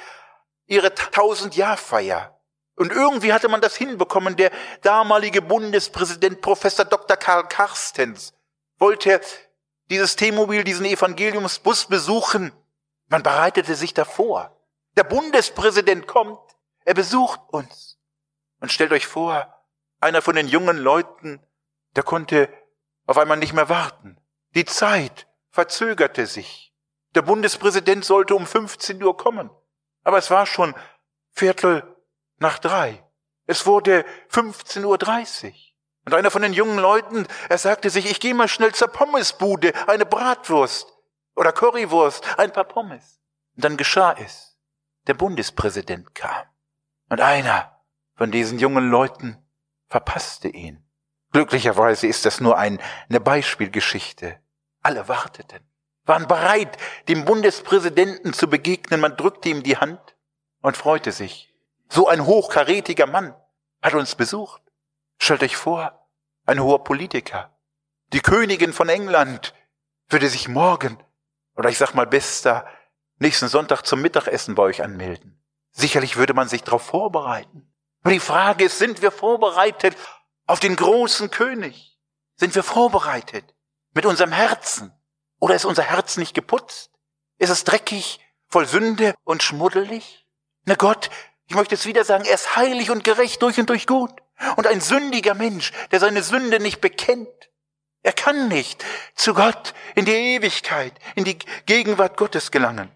ihre 0.65 0.93
Tausendjahrfeier. 0.93 2.37
Und 2.75 2.91
irgendwie 2.91 3.31
hatte 3.31 3.47
man 3.47 3.61
das 3.61 3.77
hinbekommen. 3.77 4.35
Der 4.35 4.51
damalige 4.81 5.41
Bundespräsident 5.41 6.41
Professor 6.41 6.83
Dr. 6.83 7.15
Karl 7.15 7.47
Karstens 7.47 8.33
wollte 8.79 9.21
dieses 9.93 10.15
T-Mobil, 10.15 10.63
diesen 10.63 10.85
Evangeliumsbus 10.85 11.85
besuchen. 11.85 12.51
Man 13.07 13.21
bereitete 13.21 13.75
sich 13.75 13.93
davor. 13.93 14.59
Der 14.97 15.03
Bundespräsident 15.03 16.07
kommt, 16.07 16.39
er 16.83 16.95
besucht 16.95 17.39
uns. 17.49 17.99
Und 18.59 18.71
stellt 18.71 18.91
euch 18.91 19.07
vor, 19.07 19.53
einer 19.99 20.21
von 20.21 20.35
den 20.35 20.47
jungen 20.47 20.77
Leuten, 20.77 21.39
der 21.95 22.03
konnte 22.03 22.49
auf 23.05 23.17
einmal 23.17 23.37
nicht 23.37 23.53
mehr 23.53 23.69
warten. 23.69 24.17
Die 24.55 24.65
Zeit 24.65 25.27
verzögerte 25.49 26.25
sich. 26.25 26.73
Der 27.13 27.21
Bundespräsident 27.21 28.03
sollte 28.03 28.35
um 28.35 28.47
15 28.47 29.01
Uhr 29.03 29.15
kommen. 29.15 29.51
Aber 30.03 30.17
es 30.17 30.31
war 30.31 30.45
schon 30.45 30.73
Viertel 31.29 31.83
nach 32.37 32.57
drei. 32.57 33.03
Es 33.45 33.65
wurde 33.65 34.05
15.30 34.31 34.85
Uhr. 34.85 35.53
Und 36.05 36.13
einer 36.13 36.31
von 36.31 36.41
den 36.41 36.53
jungen 36.53 36.79
Leuten, 36.79 37.27
er 37.49 37.57
sagte 37.57 37.89
sich, 37.89 38.09
ich 38.09 38.19
gehe 38.19 38.33
mal 38.33 38.47
schnell 38.47 38.73
zur 38.73 38.89
Pommesbude, 38.89 39.73
eine 39.87 40.05
Bratwurst 40.05 40.93
oder 41.35 41.51
Currywurst, 41.51 42.37
ein 42.37 42.51
paar 42.51 42.65
Pommes. 42.65 43.21
Und 43.55 43.63
dann 43.63 43.77
geschah 43.77 44.13
es. 44.13 44.57
Der 45.07 45.13
Bundespräsident 45.13 46.15
kam. 46.15 46.45
Und 47.09 47.21
einer 47.21 47.79
von 48.15 48.31
diesen 48.31 48.59
jungen 48.59 48.89
Leuten 48.89 49.37
verpasste 49.87 50.47
ihn. 50.47 50.83
Glücklicherweise 51.31 52.07
ist 52.07 52.25
das 52.25 52.39
nur 52.39 52.57
ein, 52.57 52.79
eine 53.09 53.19
Beispielgeschichte. 53.19 54.39
Alle 54.81 55.07
warteten, 55.07 55.59
waren 56.05 56.27
bereit, 56.27 56.77
dem 57.07 57.25
Bundespräsidenten 57.25 58.33
zu 58.33 58.47
begegnen. 58.47 58.99
Man 58.99 59.17
drückte 59.17 59.49
ihm 59.49 59.63
die 59.63 59.77
Hand 59.77 59.99
und 60.61 60.77
freute 60.77 61.11
sich. 61.11 61.53
So 61.89 62.07
ein 62.07 62.25
hochkarätiger 62.25 63.07
Mann 63.07 63.35
hat 63.81 63.93
uns 63.93 64.15
besucht. 64.15 64.62
Stellt 65.23 65.41
euch 65.41 65.55
vor, 65.55 66.05
ein 66.45 66.61
hoher 66.61 66.83
Politiker, 66.83 67.57
die 68.11 68.19
Königin 68.19 68.73
von 68.73 68.89
England 68.89 69.53
würde 70.09 70.27
sich 70.27 70.49
morgen, 70.49 71.01
oder 71.55 71.69
ich 71.69 71.77
sag 71.77 71.93
mal 71.93 72.05
bester, 72.05 72.67
nächsten 73.19 73.47
Sonntag 73.47 73.83
zum 73.83 74.01
Mittagessen 74.01 74.53
bei 74.53 74.63
euch 74.63 74.83
anmelden. 74.83 75.41
Sicherlich 75.71 76.17
würde 76.17 76.33
man 76.33 76.49
sich 76.49 76.63
darauf 76.63 76.81
vorbereiten. 76.81 77.73
Aber 78.01 78.11
die 78.11 78.19
Frage 78.19 78.65
ist, 78.65 78.79
sind 78.79 79.01
wir 79.01 79.11
vorbereitet 79.11 79.95
auf 80.45 80.59
den 80.59 80.75
großen 80.75 81.31
König? 81.31 81.97
Sind 82.35 82.53
wir 82.53 82.63
vorbereitet 82.63 83.55
mit 83.93 84.05
unserem 84.05 84.33
Herzen? 84.33 84.91
Oder 85.39 85.55
ist 85.55 85.63
unser 85.63 85.83
Herz 85.83 86.17
nicht 86.17 86.33
geputzt? 86.33 86.91
Ist 87.37 87.49
es 87.49 87.63
dreckig, 87.63 88.19
voll 88.49 88.67
Sünde 88.67 89.15
und 89.23 89.41
schmuddelig? 89.41 90.27
Na 90.65 90.75
Gott, 90.75 91.09
ich 91.47 91.55
möchte 91.55 91.75
es 91.75 91.85
wieder 91.85 92.03
sagen, 92.03 92.25
er 92.25 92.35
ist 92.35 92.57
heilig 92.57 92.91
und 92.91 93.05
gerecht 93.05 93.41
durch 93.41 93.57
und 93.57 93.69
durch 93.69 93.87
gut. 93.87 94.22
Und 94.55 94.67
ein 94.67 94.81
sündiger 94.81 95.33
Mensch, 95.33 95.71
der 95.91 95.99
seine 95.99 96.23
Sünde 96.23 96.59
nicht 96.59 96.81
bekennt, 96.81 97.49
er 98.03 98.13
kann 98.13 98.49
nicht 98.49 98.83
zu 99.15 99.33
Gott 99.33 99.73
in 99.95 100.05
die 100.05 100.11
Ewigkeit, 100.11 100.93
in 101.15 101.23
die 101.23 101.39
Gegenwart 101.65 102.17
Gottes 102.17 102.51
gelangen. 102.51 102.91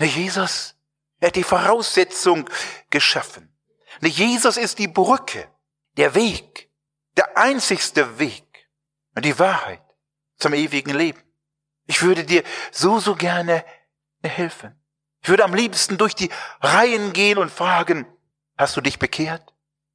Der 0.00 0.08
Jesus, 0.08 0.74
er 1.20 1.28
hat 1.28 1.36
die 1.36 1.44
Voraussetzung 1.44 2.50
geschaffen. 2.90 3.54
Der 4.00 4.10
Jesus 4.10 4.56
ist 4.56 4.78
die 4.78 4.88
Brücke, 4.88 5.48
der 5.96 6.14
Weg, 6.14 6.68
der 7.16 7.36
einzigste 7.36 8.18
Weg 8.18 8.44
und 9.14 9.24
die 9.24 9.38
Wahrheit 9.38 9.82
zum 10.36 10.54
ewigen 10.54 10.94
Leben. 10.94 11.22
Ich 11.86 12.02
würde 12.02 12.24
dir 12.24 12.42
so, 12.72 12.98
so 12.98 13.14
gerne 13.14 13.64
helfen. 14.22 14.76
Ich 15.22 15.28
würde 15.28 15.44
am 15.44 15.54
liebsten 15.54 15.98
durch 15.98 16.14
die 16.14 16.30
Reihen 16.60 17.12
gehen 17.12 17.38
und 17.38 17.52
fragen, 17.52 18.06
hast 18.56 18.76
du 18.76 18.80
dich 18.80 18.98
bekehrt? 18.98 19.49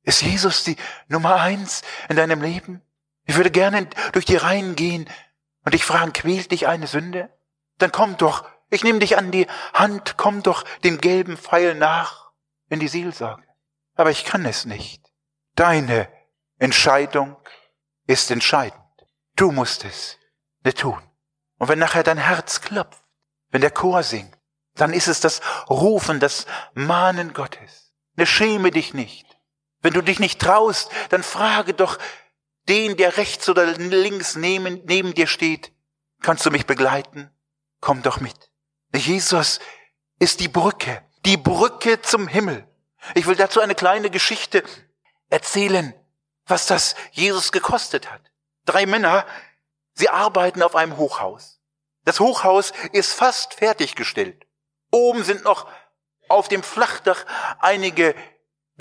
Ist 0.05 0.21
Jesus 0.21 0.63
die 0.63 0.77
Nummer 1.07 1.41
eins 1.41 1.81
in 2.09 2.15
deinem 2.15 2.41
Leben? 2.41 2.81
Ich 3.25 3.35
würde 3.35 3.51
gerne 3.51 3.88
durch 4.13 4.25
die 4.25 4.38
Reihen 4.38 4.75
gehen 4.75 5.09
Und 5.63 5.74
dich 5.74 5.83
fragen, 5.83 6.13
quält 6.13 6.51
dich 6.51 6.67
eine 6.67 6.85
Sünde? 6.85 7.29
Dann 7.79 7.91
komm 7.91 8.17
doch, 8.17 8.47
ich 8.69 8.83
nehme 8.83 9.00
dich 9.00 9.17
an 9.17 9.31
die 9.31 9.47
Hand, 9.74 10.15
komm 10.15 10.43
doch 10.43 10.63
dem 10.83 11.00
gelben 11.01 11.38
Pfeil 11.38 11.74
nach 11.74 12.31
in 12.69 12.79
die 12.79 12.88
Seelsorge. 12.88 13.43
Aber 13.95 14.12
ich 14.12 14.25
kann 14.25 14.45
es 14.45 14.65
nicht. 14.65 15.03
Deine 15.55 16.07
Entscheidung 16.59 17.35
ist 18.05 18.29
entscheidend. 18.29 18.79
Du 19.35 19.51
musst 19.51 19.85
es 19.85 20.19
nicht 20.63 20.77
tun. 20.79 21.01
Und 21.57 21.67
wenn 21.67 21.79
nachher 21.79 22.03
dein 22.03 22.19
Herz 22.19 22.62
klopft, 22.62 23.03
wenn 23.50 23.62
der 23.62 23.71
Chor 23.71 24.03
singt, 24.03 24.38
dann 24.75 24.93
ist 24.93 25.07
es 25.07 25.19
das 25.19 25.41
Rufen, 25.69 26.19
das 26.19 26.45
Mahnen 26.74 27.33
Gottes. 27.33 27.93
Ne 28.17 28.27
schäme 28.27 28.69
dich 28.71 28.93
nicht. 28.93 29.25
Wenn 29.85 29.93
du 29.93 30.01
dich 30.01 30.17
nicht 30.17 30.41
traust, 30.41 30.89
dann 31.09 31.21
frage 31.21 31.75
doch 31.75 31.99
den, 32.67 32.97
der 32.97 33.17
rechts 33.17 33.47
oder 33.49 33.67
links 33.67 34.35
neben, 34.35 34.81
neben 34.85 35.13
dir 35.13 35.27
steht, 35.27 35.71
kannst 36.23 36.43
du 36.43 36.49
mich 36.49 36.65
begleiten? 36.65 37.29
Komm 37.81 38.01
doch 38.01 38.19
mit. 38.19 38.49
Jesus 38.95 39.59
ist 40.17 40.39
die 40.39 40.47
Brücke, 40.47 41.03
die 41.23 41.37
Brücke 41.37 42.01
zum 42.01 42.27
Himmel. 42.27 42.67
Ich 43.13 43.27
will 43.27 43.35
dazu 43.35 43.61
eine 43.61 43.75
kleine 43.75 44.09
Geschichte 44.09 44.63
erzählen, 45.29 45.93
was 46.47 46.65
das 46.65 46.95
Jesus 47.11 47.51
gekostet 47.51 48.11
hat. 48.11 48.21
Drei 48.65 48.87
Männer, 48.87 49.23
sie 49.93 50.09
arbeiten 50.09 50.63
auf 50.63 50.75
einem 50.75 50.97
Hochhaus. 50.97 51.61
Das 52.05 52.19
Hochhaus 52.19 52.73
ist 52.91 53.13
fast 53.13 53.53
fertiggestellt. 53.53 54.47
Oben 54.89 55.23
sind 55.23 55.43
noch 55.43 55.67
auf 56.27 56.47
dem 56.47 56.63
Flachdach 56.63 57.23
einige 57.59 58.15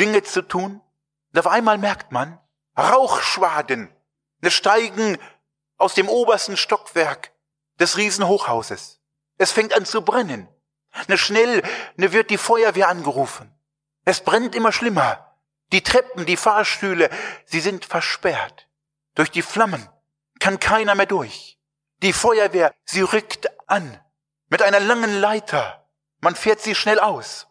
Dinge 0.01 0.23
zu 0.23 0.41
tun. 0.41 0.81
Und 1.35 1.41
auf 1.41 1.49
einmal 1.49 1.79
merkt 1.79 2.13
man, 2.13 2.39
Rauchschwaden 2.79 3.93
ne, 4.41 4.51
steigen 4.53 5.19
aus 5.79 5.95
dem 5.95 6.09
obersten 6.09 6.57
Stockwerk 6.57 7.33
des 7.81 7.97
Riesenhochhauses. 7.97 9.01
Es 9.37 9.51
fängt 9.51 9.75
an 9.75 9.85
zu 9.85 10.03
brennen. 10.03 10.47
Ne, 11.09 11.19
schnell 11.19 11.65
ne, 11.97 12.13
wird 12.13 12.31
die 12.31 12.39
Feuerwehr 12.39 12.89
angerufen. 12.89 13.53
Es 14.05 14.21
brennt 14.21 14.55
immer 14.55 14.71
schlimmer. 14.71 15.37
Die 15.73 15.83
Treppen, 15.83 16.25
die 16.25 16.37
Fahrstühle, 16.37 17.11
sie 17.47 17.59
sind 17.59 17.85
versperrt. 17.85 18.69
Durch 19.17 19.33
die 19.33 19.43
Flammen 19.43 19.89
kann 20.39 20.61
keiner 20.61 20.95
mehr 20.95 21.07
durch. 21.07 21.59
Die 22.05 22.13
Feuerwehr, 22.13 22.73
sie 22.85 23.03
rückt 23.03 23.51
an. 23.69 24.01
Mit 24.51 24.63
einer 24.63 24.79
langen 24.79 25.21
Leiter. 25.21 25.85
Man 26.21 26.37
fährt 26.37 26.61
sie 26.61 26.77
schnell 26.77 27.01
aus. 27.01 27.49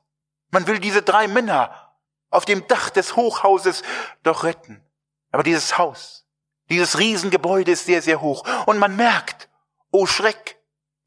Man 0.52 0.68
will 0.68 0.80
diese 0.80 1.02
drei 1.02 1.28
Männer 1.28 1.83
auf 2.34 2.46
dem 2.46 2.68
Dach 2.68 2.90
des 2.90 3.16
Hochhauses 3.16 3.84
doch 4.24 4.44
retten. 4.44 4.84
Aber 5.32 5.44
dieses 5.44 5.78
Haus, 5.78 6.26
dieses 6.70 6.98
Riesengebäude 6.98 7.72
ist 7.72 7.86
sehr, 7.86 8.02
sehr 8.02 8.22
hoch. 8.22 8.46
Und 8.66 8.78
man 8.78 8.96
merkt, 8.96 9.50
oh 9.92 10.06
Schreck, 10.06 10.58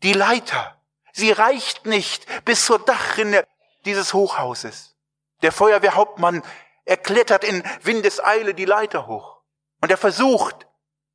die 0.03 0.13
Leiter, 0.13 0.81
sie 1.13 1.33
reicht 1.33 1.87
nicht 1.87 2.27
bis 2.45 2.67
zur 2.67 2.79
Dachrinne 2.79 3.47
dieses 3.85 4.15
Hochhauses. 4.15 4.97
Der 5.43 5.53
Feuerwehrhauptmann, 5.53 6.43
er 6.85 6.97
klettert 6.97 7.45
in 7.45 7.63
Windeseile 7.83 8.55
die 8.55 8.65
Leiter 8.65 9.07
hoch. 9.07 9.43
Und 9.81 9.91
er 9.91 9.99
versucht, 9.99 10.67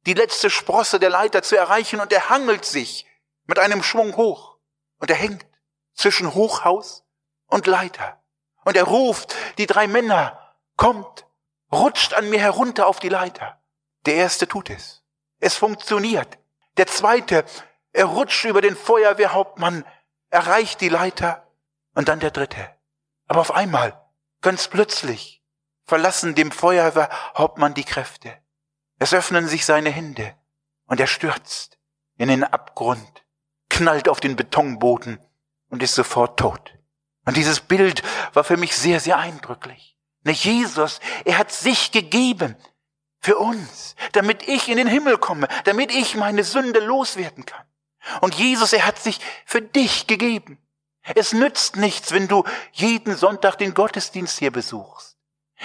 die 0.06 0.14
letzte 0.14 0.50
Sprosse 0.50 1.00
der 1.00 1.10
Leiter 1.10 1.44
zu 1.44 1.56
erreichen 1.56 2.00
und 2.00 2.12
er 2.12 2.30
hangelt 2.30 2.66
sich 2.66 3.06
mit 3.46 3.60
einem 3.60 3.84
Schwung 3.84 4.16
hoch. 4.16 4.58
Und 5.00 5.10
er 5.10 5.16
hängt 5.16 5.46
zwischen 5.94 6.34
Hochhaus 6.34 7.04
und 7.48 7.68
Leiter. 7.68 8.21
Und 8.64 8.78
er 8.78 8.84
ruft 8.84 9.36
die 9.58 9.66
drei 9.66 9.88
Männer, 9.88 10.56
kommt, 10.78 11.26
rutscht 11.72 12.14
an 12.14 12.30
mir 12.30 12.40
herunter 12.40 12.88
auf 12.88 13.00
die 13.00 13.10
Leiter. 13.10 13.60
Der 14.06 14.16
erste 14.16 14.48
tut 14.48 14.70
es. 14.70 15.04
Es 15.40 15.56
funktioniert. 15.56 16.38
Der 16.78 16.88
zweite, 16.88 17.46
er 17.94 18.06
rutscht 18.06 18.46
über 18.46 18.62
den 18.62 18.76
Feuerwehrhauptmann, 18.76 19.86
erreicht 20.30 20.82
die 20.82 20.90
Leiter. 20.90 21.48
Und 21.94 22.08
dann 22.08 22.20
der 22.20 22.32
dritte. 22.32 22.70
Aber 23.28 23.42
auf 23.42 23.52
einmal, 23.52 24.00
ganz 24.42 24.68
plötzlich, 24.68 25.44
verlassen 25.86 26.36
dem 26.36 26.52
Feuerwehrhauptmann 26.52 27.74
die 27.74 27.84
Kräfte. 27.84 28.38
Es 28.98 29.14
öffnen 29.14 29.48
sich 29.48 29.66
seine 29.66 29.90
Hände 29.90 30.36
und 30.86 31.00
er 31.00 31.08
stürzt 31.08 31.80
in 32.18 32.30
den 32.30 32.44
Abgrund, 32.44 33.26
knallt 33.70 34.08
auf 34.08 34.20
den 34.20 34.36
Betonboden 34.36 35.20
und 35.70 35.82
ist 35.82 35.96
sofort 35.96 36.40
tot. 36.40 36.78
Und 37.32 37.38
dieses 37.38 37.62
Bild 37.62 38.04
war 38.34 38.44
für 38.44 38.58
mich 38.58 38.76
sehr, 38.76 39.00
sehr 39.00 39.18
eindrücklich. 39.18 39.98
Ne, 40.26 40.34
Jesus, 40.34 41.00
er 41.24 41.38
hat 41.38 41.50
sich 41.50 41.94
gegeben 41.94 42.58
für 43.22 43.38
uns, 43.38 43.96
damit 44.12 44.50
ich 44.50 44.68
in 44.68 44.76
den 44.76 44.90
Himmel 44.90 45.18
komme, 45.18 45.48
damit 45.64 45.94
ich 45.94 46.16
meine 46.18 46.44
Sünde 46.44 46.82
loswerden 46.82 47.46
kann. 47.46 47.66
Und 48.20 48.36
Jesus, 48.36 48.74
er 48.74 48.86
hat 48.86 49.00
sich 49.00 49.22
für 49.46 49.62
dich 49.62 50.08
gegeben. 50.08 50.58
Es 51.16 51.32
nützt 51.32 51.78
nichts, 51.78 52.12
wenn 52.12 52.28
du 52.28 52.44
jeden 52.74 53.16
Sonntag 53.16 53.56
den 53.56 53.74
Gottesdienst 53.74 54.38
hier 54.38 54.52
besuchst. 54.52 55.18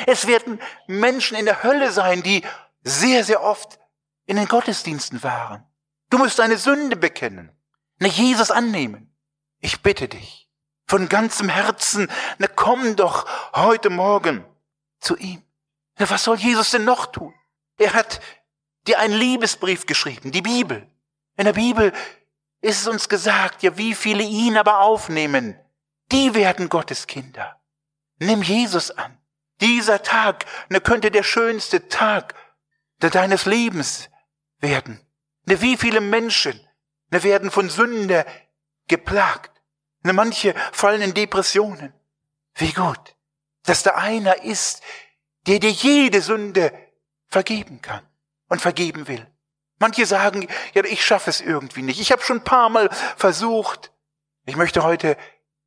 Es 0.06 0.28
werden 0.28 0.60
Menschen 0.86 1.36
in 1.36 1.46
der 1.46 1.64
Hölle 1.64 1.90
sein, 1.90 2.22
die 2.22 2.44
sehr, 2.84 3.24
sehr 3.24 3.42
oft 3.42 3.80
in 4.26 4.36
den 4.36 4.46
Gottesdiensten 4.46 5.20
waren. 5.24 5.66
Du 6.10 6.18
musst 6.18 6.38
deine 6.38 6.58
Sünde 6.58 6.94
bekennen, 6.94 7.50
nicht 7.98 8.18
Jesus 8.18 8.52
annehmen. 8.52 9.12
Ich 9.58 9.82
bitte 9.82 10.06
dich, 10.06 10.45
von 10.86 11.08
ganzem 11.08 11.48
Herzen, 11.48 12.10
na 12.38 12.46
komm 12.46 12.96
doch 12.96 13.26
heute 13.54 13.90
Morgen 13.90 14.44
zu 15.00 15.16
ihm. 15.16 15.42
Na, 15.98 16.08
was 16.08 16.24
soll 16.24 16.36
Jesus 16.36 16.70
denn 16.70 16.84
noch 16.84 17.06
tun? 17.06 17.34
Er 17.78 17.92
hat 17.94 18.20
dir 18.86 18.98
einen 18.98 19.14
Liebesbrief 19.14 19.86
geschrieben, 19.86 20.30
die 20.30 20.42
Bibel. 20.42 20.86
In 21.36 21.44
der 21.44 21.52
Bibel 21.52 21.92
ist 22.60 22.80
es 22.80 22.86
uns 22.86 23.08
gesagt, 23.08 23.62
ja, 23.62 23.76
wie 23.76 23.94
viele 23.94 24.22
ihn 24.22 24.56
aber 24.56 24.80
aufnehmen, 24.80 25.58
die 26.12 26.34
werden 26.34 26.68
Gottes 26.68 27.06
Kinder. 27.06 27.60
Nimm 28.18 28.42
Jesus 28.42 28.90
an. 28.90 29.18
Dieser 29.60 30.02
Tag 30.02 30.46
ne, 30.68 30.80
könnte 30.80 31.10
der 31.10 31.22
schönste 31.22 31.88
Tag 31.88 32.34
deines 32.98 33.46
Lebens 33.46 34.08
werden. 34.58 35.00
Ne, 35.46 35.60
wie 35.60 35.76
viele 35.76 36.00
Menschen 36.00 36.58
ne, 37.10 37.22
werden 37.22 37.50
von 37.50 37.68
Sünde 37.68 38.24
geplagt. 38.88 39.55
Ne, 40.06 40.12
manche 40.12 40.54
fallen 40.70 41.02
in 41.02 41.14
Depressionen. 41.14 41.92
Wie 42.54 42.72
gut, 42.72 43.16
dass 43.64 43.82
da 43.82 43.96
einer 43.96 44.44
ist, 44.44 44.80
der 45.48 45.58
dir 45.58 45.72
jede 45.72 46.22
Sünde 46.22 46.72
vergeben 47.26 47.82
kann 47.82 48.06
und 48.48 48.60
vergeben 48.60 49.08
will. 49.08 49.26
Manche 49.80 50.06
sagen, 50.06 50.46
ja, 50.74 50.84
ich 50.84 51.04
schaffe 51.04 51.30
es 51.30 51.40
irgendwie 51.40 51.82
nicht. 51.82 52.00
Ich 52.00 52.12
habe 52.12 52.22
schon 52.22 52.36
ein 52.36 52.44
paar 52.44 52.68
Mal 52.68 52.88
versucht. 53.16 53.92
Ich 54.44 54.54
möchte 54.54 54.84
heute 54.84 55.16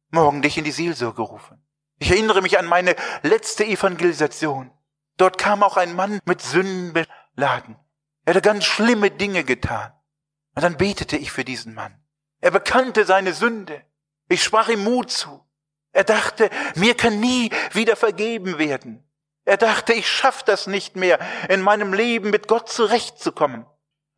Morgen 0.10 0.42
dich 0.42 0.58
in 0.58 0.64
die 0.64 0.72
Seelsorge 0.72 1.22
rufen. 1.22 1.62
Ich 2.00 2.10
erinnere 2.10 2.42
mich 2.42 2.58
an 2.58 2.66
meine 2.66 2.96
letzte 3.24 3.66
Evangelisation. 3.66 4.72
Dort 5.18 5.38
kam 5.38 5.64
auch 5.64 5.76
ein 5.76 5.94
Mann 5.96 6.22
mit 6.24 6.42
Sünden 6.42 6.94
beladen. 6.94 7.76
Er 8.24 8.36
hatte 8.36 8.42
ganz 8.42 8.64
schlimme 8.64 9.12
Dinge 9.12 9.44
getan. 9.44 9.92
Und 10.56 10.64
dann 10.64 10.78
betete 10.78 11.18
ich 11.18 11.30
für 11.30 11.44
diesen 11.44 11.74
Mann. 11.74 12.02
Er 12.40 12.52
bekannte 12.52 13.04
seine 13.04 13.34
Sünde. 13.34 13.84
Ich 14.30 14.44
sprach 14.44 14.70
ihm 14.70 14.84
Mut 14.84 15.12
zu. 15.12 15.44
Er 15.92 16.04
dachte, 16.06 16.50
mir 16.76 16.96
kann 16.96 17.20
nie 17.20 17.52
wieder 17.74 17.96
vergeben 17.96 18.58
werden. 18.58 19.04
Er 19.44 19.58
dachte, 19.58 19.94
ich 19.94 20.08
schaff 20.08 20.44
das 20.44 20.68
nicht 20.68 20.96
mehr, 20.96 21.20
in 21.50 21.62
meinem 21.62 21.94
Leben 21.94 22.30
mit 22.30 22.48
Gott 22.48 22.70
zurechtzukommen. 22.70 23.66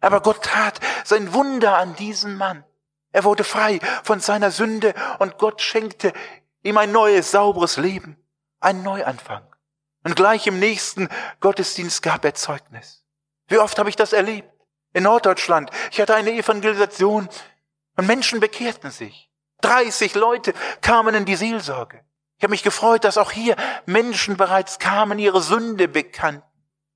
Aber 0.01 0.21
Gott 0.21 0.43
tat 0.43 0.79
sein 1.05 1.33
Wunder 1.33 1.77
an 1.77 1.95
diesen 1.95 2.35
Mann. 2.35 2.65
Er 3.13 3.23
wurde 3.23 3.45
frei 3.45 3.79
von 4.03 4.19
seiner 4.19 4.51
Sünde 4.51 4.93
und 5.19 5.37
Gott 5.37 5.61
schenkte 5.61 6.11
ihm 6.63 6.77
ein 6.77 6.91
neues, 6.91 7.31
sauberes 7.31 7.77
Leben, 7.77 8.17
einen 8.59 8.83
Neuanfang. 8.83 9.47
Und 10.03 10.15
gleich 10.17 10.47
im 10.47 10.59
nächsten 10.59 11.07
Gottesdienst 11.39 12.01
gab 12.01 12.25
er 12.25 12.33
Zeugnis. 12.33 13.05
Wie 13.47 13.59
oft 13.59 13.79
habe 13.79 13.89
ich 13.89 13.95
das 13.95 14.11
erlebt? 14.11 14.51
In 14.93 15.03
Norddeutschland. 15.03 15.71
Ich 15.91 16.01
hatte 16.01 16.15
eine 16.15 16.33
Evangelisation 16.33 17.29
und 17.95 18.07
Menschen 18.07 18.41
bekehrten 18.41 18.91
sich. 18.91 19.30
30 19.61 20.15
Leute 20.15 20.53
kamen 20.81 21.15
in 21.15 21.25
die 21.25 21.35
Seelsorge. 21.35 22.03
Ich 22.37 22.43
habe 22.43 22.51
mich 22.51 22.63
gefreut, 22.63 23.03
dass 23.03 23.17
auch 23.17 23.31
hier 23.31 23.55
Menschen 23.85 24.37
bereits 24.37 24.79
kamen, 24.79 25.19
ihre 25.19 25.41
Sünde 25.41 25.87
bekannten. 25.87 26.43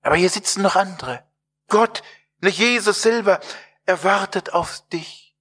Aber 0.01 0.15
hier 0.15 0.29
sitzen 0.29 0.61
noch 0.61 0.75
andere. 0.75 1.23
Gott, 1.67 2.03
nicht 2.39 2.57
Jesus 2.57 3.01
selber, 3.01 3.39
erwartet 3.85 4.53
auf 4.53 4.81
dich. 4.89 5.35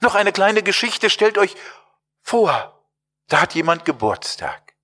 Noch 0.00 0.14
eine 0.14 0.32
kleine 0.32 0.62
Geschichte, 0.62 1.10
stellt 1.10 1.36
euch 1.36 1.56
vor, 2.22 2.86
da 3.28 3.40
hat 3.42 3.54
jemand 3.54 3.84
Geburtstag. 3.84 4.74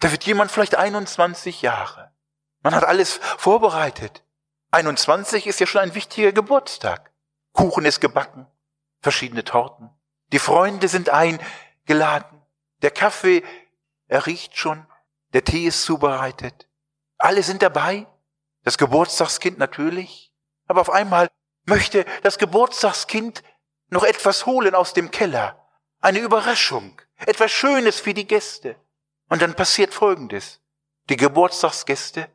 Da 0.00 0.10
wird 0.10 0.24
jemand 0.24 0.50
vielleicht 0.50 0.74
21 0.74 1.62
Jahre. 1.62 2.12
Man 2.62 2.74
hat 2.74 2.84
alles 2.84 3.20
vorbereitet. 3.38 4.24
21 4.70 5.46
ist 5.46 5.60
ja 5.60 5.66
schon 5.66 5.82
ein 5.82 5.94
wichtiger 5.94 6.32
Geburtstag. 6.32 7.12
Kuchen 7.52 7.84
ist 7.84 8.00
gebacken, 8.00 8.46
verschiedene 9.00 9.44
Torten. 9.44 9.90
Die 10.32 10.38
Freunde 10.38 10.88
sind 10.88 11.10
eingeladen. 11.10 12.42
Der 12.80 12.90
Kaffee, 12.90 13.44
er 14.08 14.26
riecht 14.26 14.56
schon. 14.56 14.86
Der 15.34 15.44
Tee 15.44 15.66
ist 15.66 15.84
zubereitet. 15.84 16.68
Alle 17.18 17.42
sind 17.42 17.62
dabei. 17.62 18.06
Das 18.64 18.78
Geburtstagskind 18.78 19.58
natürlich. 19.58 20.32
Aber 20.66 20.80
auf 20.80 20.90
einmal 20.90 21.30
möchte 21.66 22.04
das 22.22 22.38
Geburtstagskind 22.38 23.42
noch 23.90 24.04
etwas 24.04 24.46
holen 24.46 24.74
aus 24.74 24.94
dem 24.94 25.10
Keller. 25.10 25.58
Eine 26.00 26.18
Überraschung, 26.18 27.00
etwas 27.18 27.52
Schönes 27.52 28.00
für 28.00 28.14
die 28.14 28.26
Gäste. 28.26 28.76
Und 29.28 29.42
dann 29.42 29.54
passiert 29.54 29.94
Folgendes. 29.94 30.60
Die 31.08 31.16
Geburtstagsgäste 31.16 32.28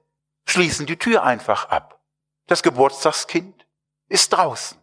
schließen 0.46 0.86
die 0.86 0.98
Tür 0.98 1.24
einfach 1.24 1.70
ab. 1.70 2.00
Das 2.46 2.64
Geburtstagskind 2.64 3.66
ist 4.08 4.30
draußen. 4.30 4.78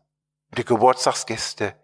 Die 0.57 0.64
Geburtstagsgäste, 0.64 1.74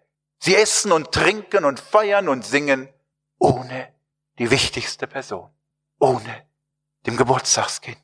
sie 0.41 0.55
essen 0.55 0.91
und 0.91 1.11
trinken 1.11 1.63
und 1.63 1.79
feiern 1.79 2.27
und 2.27 2.45
singen 2.45 2.89
ohne 3.37 3.93
die 4.39 4.51
wichtigste 4.51 5.07
Person, 5.07 5.49
ohne 5.99 6.45
dem 7.05 7.15
Geburtstagskind. 7.15 7.97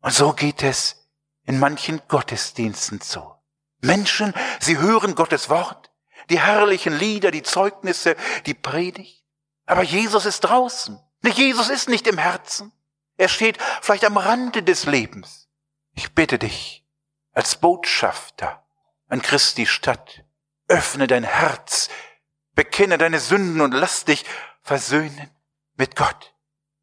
Und 0.00 0.12
so 0.12 0.32
geht 0.32 0.62
es 0.62 1.08
in 1.44 1.58
manchen 1.58 2.00
Gottesdiensten 2.08 3.00
zu. 3.00 3.34
Menschen, 3.80 4.34
sie 4.60 4.78
hören 4.78 5.14
Gottes 5.14 5.50
Wort, 5.50 5.90
die 6.30 6.40
herrlichen 6.40 6.96
Lieder, 6.98 7.30
die 7.30 7.42
Zeugnisse, 7.42 8.16
die 8.46 8.54
Predigt. 8.54 9.22
Aber 9.66 9.82
Jesus 9.82 10.26
ist 10.26 10.40
draußen. 10.40 10.98
Jesus 11.22 11.68
ist 11.68 11.88
nicht 11.88 12.06
im 12.06 12.18
Herzen. 12.18 12.72
Er 13.16 13.28
steht 13.28 13.58
vielleicht 13.80 14.04
am 14.04 14.16
Rande 14.16 14.62
des 14.62 14.86
Lebens. 14.86 15.48
Ich 15.94 16.14
bitte 16.14 16.38
dich, 16.38 16.84
als 17.32 17.56
Botschafter 17.56 18.64
an 19.08 19.22
Christi 19.22 19.66
Stadt, 19.66 20.23
öffne 20.68 21.06
dein 21.06 21.24
Herz, 21.24 21.88
bekenne 22.54 22.98
deine 22.98 23.20
Sünden 23.20 23.60
und 23.60 23.72
lass 23.72 24.04
dich 24.04 24.24
versöhnen 24.62 25.30
mit 25.76 25.96
Gott. 25.96 26.34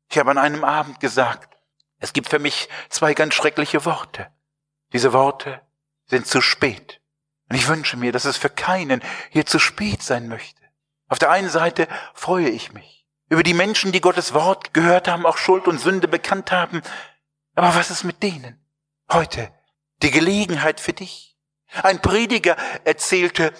Ich 0.09 0.17
habe 0.17 0.31
an 0.31 0.37
einem 0.37 0.63
Abend 0.63 0.99
gesagt, 0.99 1.57
es 1.99 2.13
gibt 2.13 2.29
für 2.29 2.39
mich 2.39 2.69
zwei 2.89 3.13
ganz 3.13 3.33
schreckliche 3.33 3.85
Worte. 3.85 4.31
Diese 4.93 5.13
Worte 5.13 5.61
sind 6.07 6.27
zu 6.27 6.41
spät. 6.41 6.99
Und 7.49 7.55
ich 7.55 7.67
wünsche 7.67 7.97
mir, 7.97 8.11
dass 8.11 8.25
es 8.25 8.37
für 8.37 8.49
keinen 8.49 9.01
hier 9.29 9.45
zu 9.45 9.59
spät 9.59 10.01
sein 10.03 10.27
möchte. 10.27 10.61
Auf 11.07 11.19
der 11.19 11.31
einen 11.31 11.49
Seite 11.49 11.87
freue 12.13 12.49
ich 12.49 12.73
mich 12.73 13.01
über 13.31 13.43
die 13.43 13.53
Menschen, 13.53 13.93
die 13.93 14.01
Gottes 14.01 14.33
Wort 14.33 14.73
gehört 14.73 15.07
haben, 15.07 15.25
auch 15.25 15.37
Schuld 15.37 15.65
und 15.65 15.79
Sünde 15.79 16.09
bekannt 16.09 16.51
haben. 16.51 16.81
Aber 17.55 17.73
was 17.75 17.89
ist 17.89 18.03
mit 18.03 18.21
denen? 18.21 18.59
Heute 19.09 19.53
die 20.01 20.11
Gelegenheit 20.11 20.81
für 20.81 20.91
dich. 20.91 21.37
Ein 21.81 22.01
Prediger 22.01 22.57
erzählte 22.83 23.53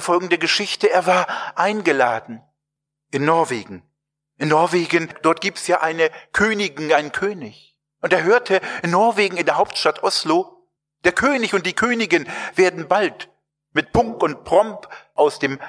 folgende 0.00 0.38
Geschichte. 0.38 0.90
Er 0.90 1.06
war 1.06 1.26
eingeladen 1.58 2.42
in 3.10 3.24
Norwegen. 3.24 3.82
In 4.36 4.48
Norwegen, 4.48 5.12
dort 5.22 5.40
gibt's 5.40 5.66
ja 5.66 5.80
eine 5.80 6.10
Königin, 6.32 6.92
einen 6.92 7.12
König. 7.12 7.76
Und 8.00 8.12
er 8.12 8.22
hörte 8.22 8.60
in 8.82 8.90
Norwegen, 8.90 9.36
in 9.36 9.46
der 9.46 9.56
Hauptstadt 9.56 10.02
Oslo, 10.02 10.68
der 11.04 11.12
König 11.12 11.54
und 11.54 11.66
die 11.66 11.74
Königin 11.74 12.28
werden 12.54 12.88
bald 12.88 13.30
mit 13.72 13.92
Punk 13.92 14.22
und 14.22 14.44
Promp 14.44 14.88
aus 15.14 15.38
dem 15.38 15.60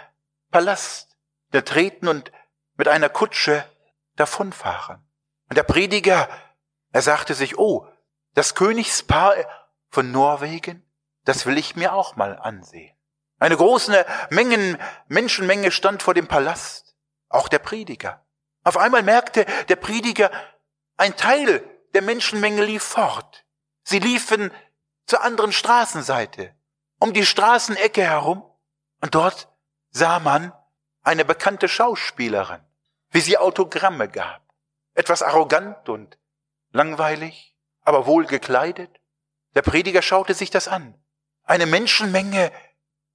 Palast 0.52 1.18
treten 1.52 2.08
und 2.08 2.32
mit 2.76 2.88
einer 2.88 3.10
Kutsche 3.10 3.66
davonfahren. 4.16 5.04
Und 5.50 5.58
der 5.58 5.64
Prediger, 5.64 6.30
er 6.92 7.02
sagte 7.02 7.34
sich, 7.34 7.58
oh, 7.58 7.88
das 8.36 8.56
Königspaar 8.56 9.36
von 9.90 10.12
Norwegen, 10.12 10.86
das 11.26 11.46
will 11.46 11.58
ich 11.58 11.76
mir 11.76 11.94
auch 11.94 12.16
mal 12.16 12.38
ansehen. 12.38 12.96
Eine 13.40 13.58
große 13.58 14.06
Mengen, 14.30 14.78
Menschenmenge 15.08 15.72
stand 15.72 16.04
vor 16.04 16.14
dem 16.14 16.28
Palast, 16.28 16.96
auch 17.30 17.48
der 17.48 17.60
Prediger. 17.60 18.26
Auf 18.64 18.78
einmal 18.78 19.04
merkte 19.04 19.46
der 19.70 19.78
Prediger, 19.78 20.30
ein 20.98 21.16
Teil 21.16 21.64
der 21.94 22.02
Menschenmenge 22.02 22.64
lief 22.64 22.84
fort. 22.84 23.46
Sie 23.84 24.00
liefen 24.00 24.52
zur 25.06 25.24
anderen 25.24 25.52
Straßenseite 25.52 26.54
um 27.00 27.14
die 27.14 27.26
Straßenecke 27.26 28.04
herum 28.04 28.44
und 29.02 29.16
dort 29.16 29.48
sah 29.90 30.20
man 30.20 30.52
eine 31.02 31.24
bekannte 31.26 31.70
Schauspielerin, 31.70 32.62
wie 33.12 33.22
sie 33.22 33.38
Autogramme 33.38 34.10
gab. 34.10 34.42
Etwas 34.94 35.24
arrogant 35.24 35.88
und 35.88 36.18
langweilig, 36.72 37.56
aber 37.82 38.06
wohl 38.06 38.26
gekleidet. 38.26 39.00
Der 39.56 39.62
Prediger 39.62 40.02
schaute 40.02 40.34
sich 40.34 40.50
das 40.52 40.68
an. 40.68 40.94
Eine 41.44 41.66
Menschenmenge, 41.66 42.52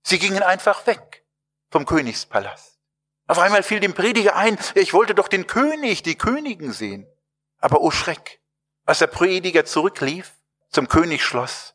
sie 0.05 0.21
gingen 0.21 0.43
einfach 0.43 0.87
weg 0.87 1.25
vom 1.71 1.87
Königspalast. 1.87 2.79
Auf 3.27 3.39
einmal 3.39 3.63
fiel 3.63 3.81
dem 3.81 3.95
Prediger 3.95 4.37
ein, 4.37 4.59
ich 4.75 4.93
wollte 4.93 5.15
doch 5.15 5.29
den 5.29 5.47
König, 5.47 6.03
die 6.03 6.17
Königin 6.17 6.73
sehen. 6.73 7.07
Aber 7.59 7.81
oh 7.81 7.91
Schreck, 7.91 8.41
als 8.85 8.99
der 8.99 9.07
Prediger 9.07 9.65
zurücklief 9.65 10.33
zum 10.69 10.89
Königsschloss, 10.89 11.75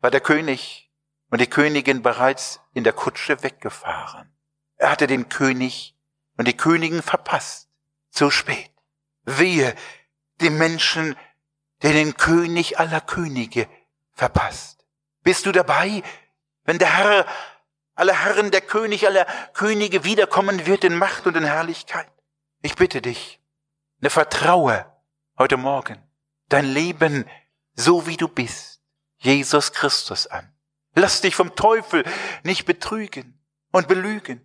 war 0.00 0.10
der 0.10 0.20
König 0.20 0.90
und 1.30 1.40
die 1.40 1.46
Königin 1.46 2.02
bereits 2.02 2.60
in 2.74 2.84
der 2.84 2.92
Kutsche 2.92 3.42
weggefahren. 3.42 4.36
Er 4.76 4.90
hatte 4.90 5.06
den 5.06 5.28
König 5.28 5.96
und 6.36 6.48
die 6.48 6.56
Königin 6.56 7.02
verpasst. 7.02 7.68
Zu 8.10 8.30
spät. 8.30 8.70
Wehe 9.24 9.74
dem 10.40 10.56
Menschen, 10.58 11.16
der 11.82 11.92
den 11.92 12.16
König 12.16 12.78
aller 12.78 13.00
Könige 13.00 13.68
verpasst. 14.12 14.84
Bist 15.22 15.46
du 15.46 15.52
dabei, 15.52 16.02
wenn 16.64 16.78
der 16.78 16.96
Herr 16.96 17.26
aller 17.98 18.14
Herren, 18.14 18.50
der 18.50 18.60
König 18.60 19.06
aller 19.06 19.26
Könige 19.54 20.04
wiederkommen 20.04 20.66
wird 20.66 20.84
in 20.84 20.96
Macht 20.96 21.26
und 21.26 21.36
in 21.36 21.44
Herrlichkeit? 21.44 22.10
Ich 22.62 22.76
bitte 22.76 23.02
dich, 23.02 23.40
ne 24.00 24.10
vertraue 24.10 24.86
heute 25.38 25.56
Morgen 25.56 26.02
dein 26.48 26.64
Leben 26.64 27.28
so 27.74 28.06
wie 28.06 28.16
du 28.16 28.28
bist, 28.28 28.80
Jesus 29.18 29.72
Christus 29.72 30.26
an. 30.26 30.52
Lass 30.94 31.20
dich 31.20 31.34
vom 31.34 31.54
Teufel 31.54 32.04
nicht 32.42 32.64
betrügen 32.64 33.40
und 33.70 33.86
belügen. 33.86 34.44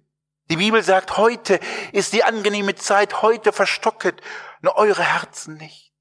Die 0.49 0.57
Bibel 0.57 0.83
sagt, 0.83 1.17
heute 1.17 1.59
ist 1.93 2.13
die 2.13 2.23
angenehme 2.23 2.75
Zeit, 2.75 3.21
heute 3.21 3.53
verstocket 3.53 4.21
nur 4.61 4.75
eure 4.75 5.03
Herzen 5.03 5.55
nicht. 5.55 5.93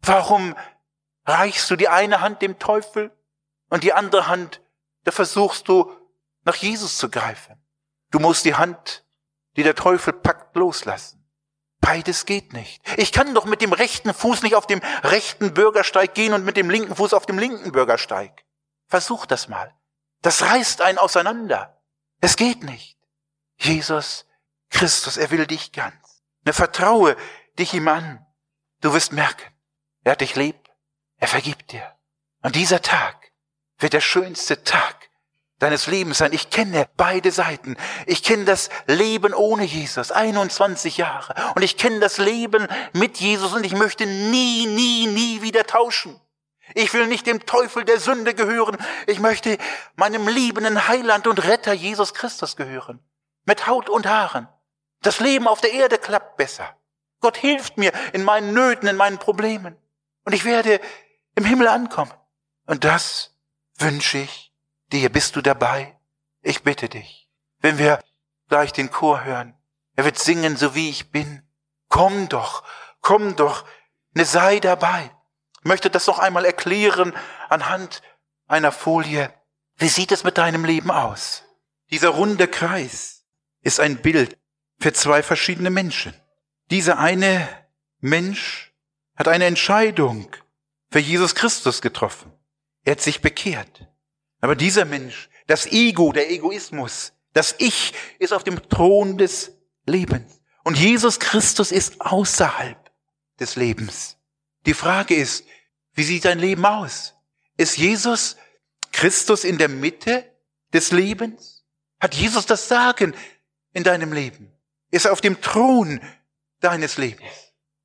Warum 0.00 0.54
reichst 1.24 1.70
du 1.70 1.76
die 1.76 1.88
eine 1.88 2.20
Hand 2.20 2.42
dem 2.42 2.58
Teufel 2.58 3.10
und 3.70 3.82
die 3.82 3.92
andere 3.92 4.28
Hand, 4.28 4.60
da 5.04 5.10
versuchst 5.10 5.68
du 5.68 5.92
nach 6.48 6.56
Jesus 6.56 6.96
zu 6.96 7.10
greifen. 7.10 7.62
Du 8.10 8.18
musst 8.18 8.46
die 8.46 8.54
Hand, 8.54 9.04
die 9.56 9.62
der 9.62 9.74
Teufel 9.74 10.14
packt, 10.14 10.56
loslassen. 10.56 11.30
Beides 11.78 12.24
geht 12.24 12.54
nicht. 12.54 12.82
Ich 12.96 13.12
kann 13.12 13.34
doch 13.34 13.44
mit 13.44 13.60
dem 13.60 13.74
rechten 13.74 14.14
Fuß 14.14 14.42
nicht 14.42 14.54
auf 14.54 14.66
dem 14.66 14.80
rechten 15.04 15.52
Bürgersteig 15.52 16.14
gehen 16.14 16.32
und 16.32 16.46
mit 16.46 16.56
dem 16.56 16.70
linken 16.70 16.96
Fuß 16.96 17.12
auf 17.12 17.26
dem 17.26 17.38
linken 17.38 17.70
Bürgersteig. 17.70 18.46
Versuch 18.86 19.26
das 19.26 19.48
mal. 19.48 19.74
Das 20.22 20.42
reißt 20.42 20.80
einen 20.80 20.96
auseinander. 20.96 21.82
Es 22.22 22.36
geht 22.36 22.64
nicht. 22.64 22.98
Jesus 23.58 24.24
Christus, 24.70 25.18
er 25.18 25.30
will 25.30 25.46
dich 25.46 25.72
ganz. 25.72 26.22
Ne, 26.44 26.54
vertraue 26.54 27.14
dich 27.58 27.74
ihm 27.74 27.88
an. 27.88 28.26
Du 28.80 28.94
wirst 28.94 29.12
merken, 29.12 29.52
er 30.02 30.12
hat 30.12 30.22
dich 30.22 30.34
lieb, 30.34 30.68
er 31.18 31.28
vergibt 31.28 31.72
dir. 31.72 31.94
Und 32.42 32.56
dieser 32.56 32.80
Tag 32.80 33.32
wird 33.78 33.92
der 33.92 34.00
schönste 34.00 34.64
Tag 34.64 35.07
deines 35.58 35.86
Lebens 35.86 36.18
sein. 36.18 36.32
Ich 36.32 36.50
kenne 36.50 36.88
beide 36.96 37.30
Seiten. 37.32 37.76
Ich 38.06 38.22
kenne 38.22 38.44
das 38.44 38.70
Leben 38.86 39.34
ohne 39.34 39.64
Jesus, 39.64 40.12
21 40.12 40.96
Jahre. 40.96 41.34
Und 41.54 41.62
ich 41.62 41.76
kenne 41.76 42.00
das 42.00 42.18
Leben 42.18 42.66
mit 42.92 43.18
Jesus 43.18 43.52
und 43.54 43.64
ich 43.64 43.74
möchte 43.74 44.06
nie, 44.06 44.66
nie, 44.66 45.06
nie 45.06 45.42
wieder 45.42 45.64
tauschen. 45.64 46.20
Ich 46.74 46.92
will 46.92 47.06
nicht 47.06 47.26
dem 47.26 47.44
Teufel 47.46 47.84
der 47.84 47.98
Sünde 47.98 48.34
gehören. 48.34 48.76
Ich 49.06 49.18
möchte 49.18 49.58
meinem 49.96 50.28
liebenden 50.28 50.86
Heiland 50.86 51.26
und 51.26 51.44
Retter 51.44 51.72
Jesus 51.72 52.14
Christus 52.14 52.56
gehören. 52.56 53.00
Mit 53.46 53.66
Haut 53.66 53.88
und 53.88 54.06
Haaren. 54.06 54.48
Das 55.02 55.20
Leben 55.20 55.48
auf 55.48 55.60
der 55.60 55.72
Erde 55.72 55.98
klappt 55.98 56.36
besser. 56.36 56.76
Gott 57.20 57.36
hilft 57.36 57.78
mir 57.78 57.92
in 58.12 58.22
meinen 58.22 58.52
Nöten, 58.52 58.88
in 58.88 58.96
meinen 58.96 59.18
Problemen. 59.18 59.76
Und 60.24 60.34
ich 60.34 60.44
werde 60.44 60.80
im 61.34 61.44
Himmel 61.44 61.68
ankommen. 61.68 62.12
Und 62.66 62.84
das 62.84 63.34
wünsche 63.78 64.18
ich 64.18 64.47
dir. 64.92 65.10
Bist 65.10 65.36
du 65.36 65.42
dabei? 65.42 65.98
Ich 66.42 66.62
bitte 66.62 66.88
dich. 66.88 67.28
Wenn 67.60 67.78
wir 67.78 68.02
gleich 68.48 68.72
den 68.72 68.90
Chor 68.90 69.24
hören, 69.24 69.54
er 69.96 70.04
wird 70.04 70.18
singen, 70.18 70.56
so 70.56 70.74
wie 70.74 70.90
ich 70.90 71.10
bin. 71.10 71.42
Komm 71.88 72.28
doch, 72.28 72.62
komm 73.00 73.36
doch, 73.36 73.64
ne 74.14 74.24
sei 74.24 74.60
dabei. 74.60 75.10
Ich 75.60 75.64
möchte 75.64 75.90
das 75.90 76.06
noch 76.06 76.18
einmal 76.18 76.44
erklären 76.44 77.12
anhand 77.48 78.02
einer 78.46 78.72
Folie. 78.72 79.32
Wie 79.76 79.88
sieht 79.88 80.12
es 80.12 80.24
mit 80.24 80.38
deinem 80.38 80.64
Leben 80.64 80.90
aus? 80.90 81.44
Dieser 81.90 82.10
runde 82.10 82.48
Kreis 82.48 83.24
ist 83.62 83.80
ein 83.80 84.00
Bild 84.00 84.38
für 84.78 84.92
zwei 84.92 85.22
verschiedene 85.22 85.70
Menschen. 85.70 86.14
Dieser 86.70 86.98
eine 86.98 87.48
Mensch 88.00 88.72
hat 89.16 89.26
eine 89.26 89.46
Entscheidung 89.46 90.30
für 90.90 91.00
Jesus 91.00 91.34
Christus 91.34 91.82
getroffen. 91.82 92.32
Er 92.84 92.92
hat 92.92 93.00
sich 93.00 93.20
bekehrt. 93.20 93.87
Aber 94.40 94.54
dieser 94.54 94.84
Mensch, 94.84 95.28
das 95.46 95.66
Ego, 95.66 96.12
der 96.12 96.30
Egoismus, 96.30 97.12
das 97.32 97.54
Ich 97.58 97.92
ist 98.18 98.32
auf 98.32 98.44
dem 98.44 98.68
Thron 98.68 99.18
des 99.18 99.52
Lebens. 99.86 100.40
Und 100.64 100.78
Jesus 100.78 101.18
Christus 101.18 101.72
ist 101.72 102.00
außerhalb 102.00 102.90
des 103.40 103.56
Lebens. 103.56 104.16
Die 104.66 104.74
Frage 104.74 105.14
ist, 105.14 105.44
wie 105.94 106.02
sieht 106.04 106.24
dein 106.24 106.38
Leben 106.38 106.64
aus? 106.64 107.14
Ist 107.56 107.78
Jesus 107.78 108.36
Christus 108.92 109.44
in 109.44 109.58
der 109.58 109.68
Mitte 109.68 110.24
des 110.72 110.92
Lebens? 110.92 111.64
Hat 112.00 112.14
Jesus 112.14 112.46
das 112.46 112.68
Sagen 112.68 113.14
in 113.72 113.84
deinem 113.84 114.12
Leben? 114.12 114.52
Ist 114.90 115.06
er 115.06 115.12
auf 115.12 115.20
dem 115.20 115.40
Thron 115.40 116.00
deines 116.60 116.98
Lebens? 116.98 117.28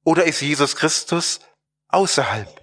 Oder 0.04 0.26
ist 0.26 0.42
Jesus 0.42 0.76
Christus 0.76 1.40
außerhalb 1.88 2.63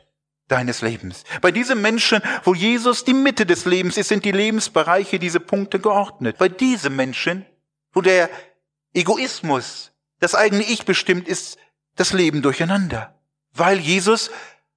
deines 0.50 0.82
Lebens? 0.82 1.24
Bei 1.40 1.50
diesem 1.50 1.80
Menschen, 1.80 2.22
wo 2.44 2.54
Jesus 2.54 3.04
die 3.04 3.14
Mitte 3.14 3.46
des 3.46 3.64
Lebens 3.64 3.96
ist, 3.96 4.08
sind 4.08 4.24
die 4.24 4.32
Lebensbereiche, 4.32 5.18
diese 5.18 5.40
Punkte 5.40 5.78
geordnet. 5.78 6.38
Bei 6.38 6.48
diesem 6.48 6.96
Menschen, 6.96 7.46
wo 7.92 8.00
der 8.00 8.30
Egoismus, 8.94 9.92
das 10.18 10.34
eigene 10.34 10.62
Ich 10.62 10.84
bestimmt 10.84 11.28
ist, 11.28 11.58
das 11.96 12.12
Leben 12.12 12.42
durcheinander. 12.42 13.18
Weil 13.52 13.78
Jesus 13.78 14.30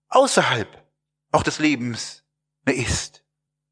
außerhalb 0.10 0.68
auch 1.32 1.44
des 1.44 1.60
Lebens 1.60 2.24
ist. 2.66 3.24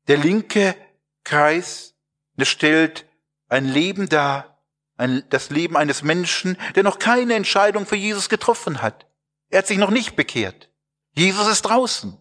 Der 0.08 0.18
linke 0.18 0.76
Kreis 1.24 1.96
stellt 2.42 3.06
ein 3.50 3.66
Leben 3.66 4.10
dar, 4.10 4.64
ein, 4.98 5.24
das 5.30 5.50
Leben 5.50 5.78
eines 5.78 6.02
Menschen, 6.04 6.58
der 6.76 6.84
noch 6.84 7.00
keine 7.00 7.36
Entscheidung 7.36 7.86
für 7.86 7.96
Jesus 7.96 8.30
getroffen 8.30 8.82
hat. 8.82 9.06
Er 9.50 9.60
hat 9.60 9.68
sich 9.68 9.78
noch 9.78 9.92
nicht 9.92 10.16
bekehrt. 10.16 10.71
Jesus 11.14 11.48
ist 11.48 11.64
draußen. 11.64 12.18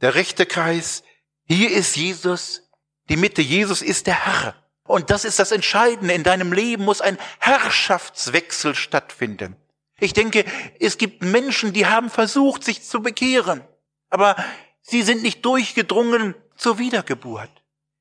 Der 0.00 0.14
rechte 0.14 0.46
Kreis, 0.46 1.02
hier 1.46 1.70
ist 1.70 1.96
Jesus, 1.96 2.62
die 3.08 3.16
Mitte. 3.16 3.42
Jesus 3.42 3.82
ist 3.82 4.06
der 4.06 4.26
Herr. 4.26 4.54
Und 4.86 5.10
das 5.10 5.24
ist 5.24 5.38
das 5.38 5.52
Entscheidende. 5.52 6.14
In 6.14 6.24
deinem 6.24 6.52
Leben 6.52 6.84
muss 6.84 7.00
ein 7.00 7.18
Herrschaftswechsel 7.38 8.74
stattfinden. 8.74 9.56
Ich 9.98 10.12
denke, 10.12 10.44
es 10.80 10.98
gibt 10.98 11.22
Menschen, 11.22 11.72
die 11.72 11.86
haben 11.86 12.10
versucht, 12.10 12.64
sich 12.64 12.82
zu 12.82 13.00
bekehren, 13.00 13.62
aber 14.10 14.36
sie 14.82 15.02
sind 15.02 15.22
nicht 15.22 15.44
durchgedrungen 15.44 16.34
zur 16.56 16.78
Wiedergeburt. 16.78 17.50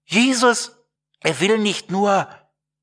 Jesus, 0.06 0.76
er 1.22 1.40
will 1.40 1.58
nicht 1.60 1.92
nur 1.92 2.28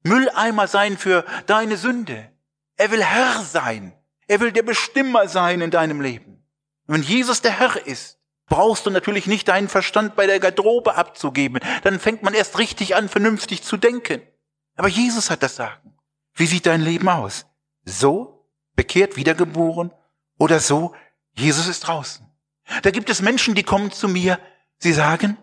Mülleimer 0.03 0.67
sein 0.67 0.97
für 0.97 1.25
deine 1.47 1.77
Sünde. 1.77 2.31
Er 2.77 2.91
will 2.91 3.05
Herr 3.05 3.43
sein. 3.43 3.93
Er 4.27 4.41
will 4.41 4.53
der 4.53 4.63
Bestimmer 4.63 5.29
sein 5.29 5.61
in 5.61 5.71
deinem 5.71 6.01
Leben. 6.01 6.40
Wenn 6.91 7.05
Jesus 7.05 7.41
der 7.41 7.57
Herr 7.57 7.87
ist, 7.87 8.19
brauchst 8.49 8.85
du 8.85 8.91
natürlich 8.91 9.29
nicht 9.29 9.47
deinen 9.47 9.69
Verstand 9.69 10.17
bei 10.17 10.27
der 10.27 10.41
Garderobe 10.41 10.97
abzugeben. 10.97 11.61
Dann 11.85 12.01
fängt 12.01 12.25
man 12.25 12.35
erst 12.35 12.59
richtig 12.59 12.97
an, 12.97 13.09
vernünftig 13.09 13.63
zu 13.63 13.77
denken. 13.77 14.23
Aber 14.75 14.89
Jesus 14.89 15.31
hat 15.31 15.45
das 15.45 15.55
Sagen. 15.55 15.95
Wie 16.35 16.47
sieht 16.47 16.67
dein 16.67 16.81
Leben 16.81 17.09
aus? 17.09 17.47
So, 17.85 18.45
bekehrt, 18.75 19.17
wiedergeboren 19.17 19.93
oder 20.37 20.59
so, 20.59 20.93
Jesus 21.37 21.69
ist 21.69 21.87
draußen. 21.87 22.27
Da 22.83 22.91
gibt 22.91 23.09
es 23.09 23.23
Menschen, 23.23 23.55
die 23.55 23.63
kommen 23.63 23.93
zu 23.93 24.09
mir, 24.09 24.41
sie 24.79 24.93
sagen, 24.93 25.37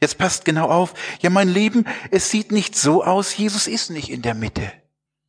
Jetzt 0.00 0.18
passt 0.18 0.44
genau 0.44 0.68
auf. 0.68 0.92
Ja, 1.20 1.30
mein 1.30 1.48
Leben, 1.48 1.86
es 2.10 2.30
sieht 2.30 2.50
nicht 2.50 2.76
so 2.76 3.04
aus. 3.04 3.36
Jesus 3.36 3.66
ist 3.66 3.90
nicht 3.90 4.10
in 4.10 4.22
der 4.22 4.34
Mitte. 4.34 4.72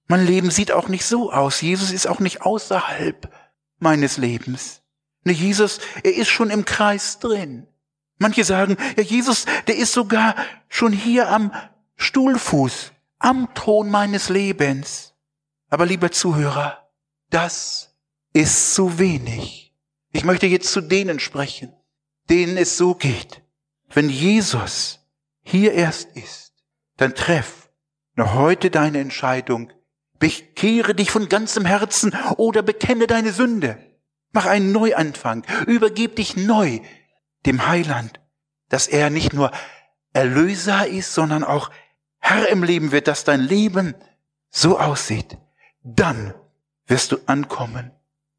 Mein 0.07 0.25
Leben 0.25 0.51
sieht 0.51 0.71
auch 0.71 0.87
nicht 0.87 1.05
so 1.05 1.31
aus. 1.31 1.61
Jesus 1.61 1.91
ist 1.91 2.07
auch 2.07 2.19
nicht 2.19 2.41
außerhalb 2.41 3.31
meines 3.79 4.17
Lebens. 4.17 4.81
Ne, 5.25 5.33
Jesus, 5.33 5.79
er 6.03 6.15
ist 6.15 6.29
schon 6.29 6.49
im 6.49 6.63
Kreis 6.63 7.19
drin. 7.19 7.67
Manche 8.17 8.45
sagen, 8.45 8.77
ja, 8.95 9.03
Jesus, 9.03 9.45
der 9.67 9.75
ist 9.75 9.91
sogar 9.91 10.35
schon 10.69 10.93
hier 10.93 11.29
am 11.29 11.51
Stuhlfuß, 11.97 12.93
am 13.19 13.53
Thron 13.55 13.89
meines 13.89 14.29
Lebens. 14.29 15.13
Aber 15.69 15.85
lieber 15.85 16.11
Zuhörer, 16.11 16.89
das 17.29 17.97
ist 18.33 18.75
zu 18.75 18.99
wenig. 18.99 19.73
Ich 20.13 20.23
möchte 20.23 20.45
jetzt 20.45 20.71
zu 20.71 20.79
denen 20.79 21.19
sprechen, 21.19 21.73
denen 22.29 22.55
es 22.57 22.77
so 22.77 22.93
geht. 22.93 23.41
Wenn 23.89 24.09
Jesus 24.09 24.99
hier 25.41 25.73
erst 25.73 26.15
ist, 26.15 26.53
dann 26.97 27.15
treff 27.15 27.69
noch 28.15 28.35
heute 28.35 28.69
deine 28.69 28.99
Entscheidung. 28.99 29.73
Bekehre 30.19 30.95
dich 30.95 31.11
von 31.11 31.27
ganzem 31.27 31.65
Herzen 31.65 32.15
oder 32.37 32.61
bekenne 32.61 33.07
deine 33.07 33.33
Sünde. 33.33 33.77
Mach 34.35 34.47
einen 34.47 34.73
Neuanfang. 34.73 35.45
Übergib 35.65 36.17
dich 36.17 36.35
neu 36.35 36.81
dem 37.45 37.67
Heiland, 37.67 38.19
dass 38.67 38.89
er 38.89 39.09
nicht 39.09 39.31
nur 39.31 39.49
Erlöser 40.11 40.85
ist, 40.85 41.13
sondern 41.13 41.45
auch 41.45 41.71
Herr 42.19 42.49
im 42.49 42.61
Leben 42.61 42.91
wird, 42.91 43.07
dass 43.07 43.23
dein 43.23 43.39
Leben 43.39 43.95
so 44.49 44.77
aussieht. 44.77 45.37
Dann 45.83 46.33
wirst 46.85 47.13
du 47.13 47.17
ankommen 47.27 47.91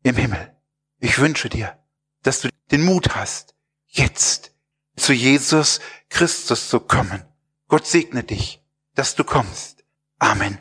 im 0.02 0.16
Himmel. 0.16 0.54
Ich 0.98 1.18
wünsche 1.18 1.48
dir, 1.48 1.78
dass 2.22 2.42
du 2.42 2.50
den 2.70 2.84
Mut 2.84 3.16
hast, 3.16 3.54
jetzt 3.86 4.52
zu 4.96 5.14
Jesus 5.14 5.80
Christus 6.10 6.68
zu 6.68 6.78
kommen. 6.78 7.24
Gott 7.68 7.86
segne 7.86 8.22
dich, 8.22 8.62
dass 8.94 9.14
du 9.14 9.24
kommst. 9.24 9.82
Amen. 10.18 10.58